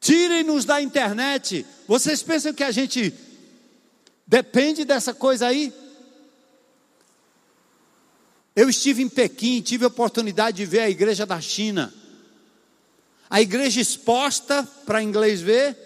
[0.00, 1.64] Tirem-nos da internet.
[1.86, 3.14] Vocês pensam que a gente
[4.26, 5.72] depende dessa coisa aí?
[8.56, 11.92] Eu estive em Pequim, tive a oportunidade de ver a igreja da China.
[13.28, 15.76] A igreja exposta para inglês ver,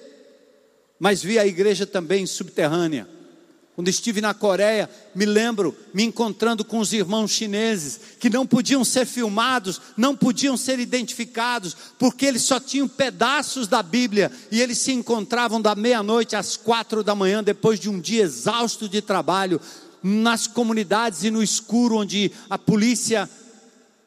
[0.96, 3.08] mas vi a igreja também subterrânea.
[3.74, 8.84] Quando estive na Coreia, me lembro me encontrando com os irmãos chineses que não podiam
[8.84, 14.78] ser filmados, não podiam ser identificados, porque eles só tinham pedaços da Bíblia e eles
[14.78, 19.60] se encontravam da meia-noite às quatro da manhã, depois de um dia exausto de trabalho,
[20.02, 23.28] nas comunidades e no escuro, onde a polícia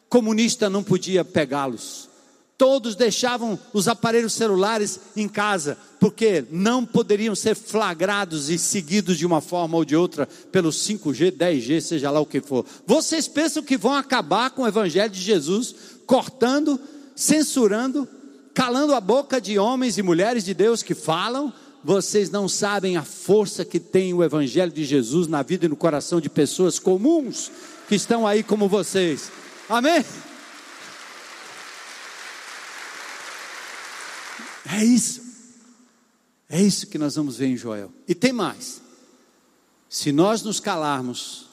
[0.09, 2.09] comunista não podia pegá-los.
[2.57, 9.25] Todos deixavam os aparelhos celulares em casa, porque não poderiam ser flagrados e seguidos de
[9.25, 12.65] uma forma ou de outra pelo 5G, 10G, seja lá o que for.
[12.85, 15.75] Vocês pensam que vão acabar com o Evangelho de Jesus,
[16.05, 16.79] cortando,
[17.15, 18.07] censurando,
[18.53, 21.51] calando a boca de homens e mulheres de Deus que falam
[21.83, 25.75] vocês não sabem a força que tem o Evangelho de Jesus na vida e no
[25.75, 27.51] coração de pessoas comuns
[27.89, 29.29] que estão aí como vocês.
[29.67, 30.03] Amém?
[34.65, 35.21] É isso.
[36.49, 37.91] É isso que nós vamos ver em Joel.
[38.07, 38.81] E tem mais.
[39.89, 41.49] Se nós nos calarmos,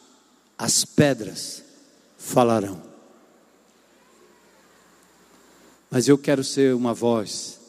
[0.57, 1.63] as pedras
[2.17, 2.81] falarão.
[5.91, 7.60] Mas eu quero ser uma voz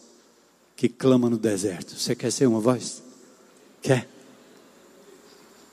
[0.82, 1.96] que clama no deserto.
[1.96, 3.04] Você quer ser uma voz?
[3.84, 4.10] Quer?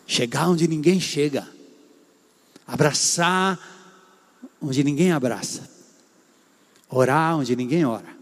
[0.06, 1.48] Chegar onde ninguém chega.
[2.66, 3.58] Abraçar
[4.60, 5.66] onde ninguém abraça.
[6.90, 8.14] Orar onde ninguém ora.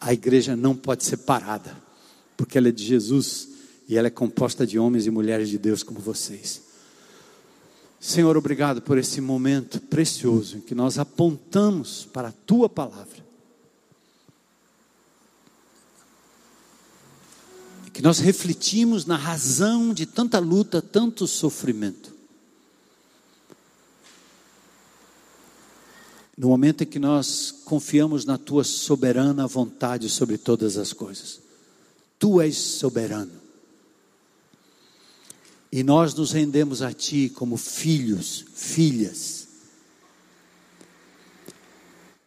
[0.00, 1.76] A igreja não pode ser parada,
[2.34, 3.50] porque ela é de Jesus
[3.86, 6.62] e ela é composta de homens e mulheres de Deus como vocês.
[8.00, 13.21] Senhor, obrigado por esse momento precioso em que nós apontamos para a tua palavra
[17.92, 22.12] que nós refletimos na razão de tanta luta, tanto sofrimento.
[26.36, 31.40] No momento em que nós confiamos na tua soberana vontade sobre todas as coisas.
[32.18, 33.42] Tu és soberano.
[35.70, 39.41] E nós nos rendemos a Ti como filhos, filhas.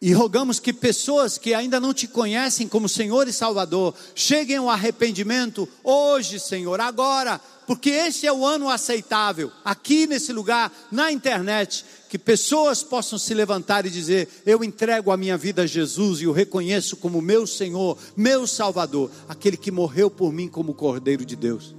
[0.00, 4.68] E rogamos que pessoas que ainda não te conhecem como Senhor e Salvador cheguem ao
[4.68, 11.82] arrependimento hoje, Senhor, agora, porque este é o ano aceitável, aqui nesse lugar, na internet,
[12.10, 16.26] que pessoas possam se levantar e dizer: Eu entrego a minha vida a Jesus e
[16.26, 21.34] o reconheço como meu Senhor, meu Salvador, aquele que morreu por mim como Cordeiro de
[21.34, 21.74] Deus.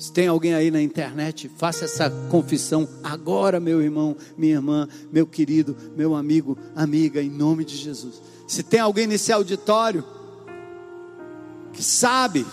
[0.00, 5.26] Se tem alguém aí na internet, faça essa confissão agora, meu irmão, minha irmã, meu
[5.26, 8.14] querido, meu amigo, amiga, em nome de Jesus.
[8.48, 10.02] Se tem alguém nesse auditório
[11.74, 12.46] que sabe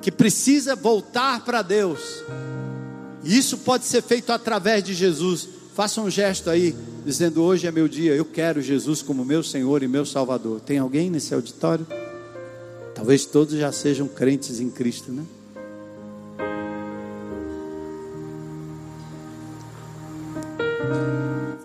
[0.00, 2.24] que precisa voltar para Deus,
[3.22, 6.74] e isso pode ser feito através de Jesus, faça um gesto aí,
[7.04, 10.60] dizendo: Hoje é meu dia, eu quero Jesus como meu Senhor e meu Salvador.
[10.60, 11.86] Tem alguém nesse auditório?
[12.94, 15.24] Talvez todos já sejam crentes em Cristo, né?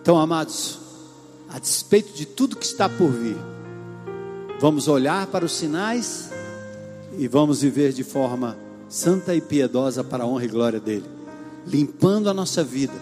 [0.01, 0.79] Então, amados,
[1.49, 3.37] a despeito de tudo que está por vir,
[4.59, 6.29] vamos olhar para os sinais
[7.17, 8.57] e vamos viver de forma
[8.87, 11.05] santa e piedosa para a honra e glória dele,
[11.65, 12.93] limpando a nossa vida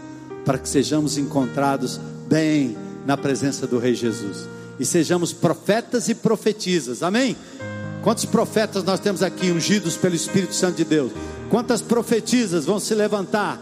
[0.43, 4.47] para que sejamos encontrados bem na presença do Rei Jesus
[4.80, 7.03] e sejamos profetas e profetisas.
[7.03, 7.36] Amém?
[8.03, 11.11] Quantos profetas nós temos aqui ungidos pelo Espírito Santo de Deus?
[11.49, 13.59] Quantas profetisas vão se levantar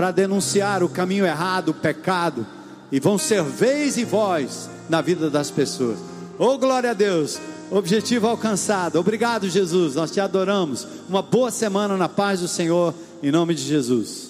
[0.00, 2.46] para denunciar o caminho errado, o pecado?
[2.90, 5.98] e vão ser vez e voz na vida das pessoas.
[6.38, 7.38] Oh, glória a Deus!
[7.70, 8.98] Objetivo alcançado.
[8.98, 9.96] Obrigado, Jesus.
[9.96, 10.88] Nós te adoramos.
[11.06, 14.29] Uma boa semana na paz do Senhor, em nome de Jesus.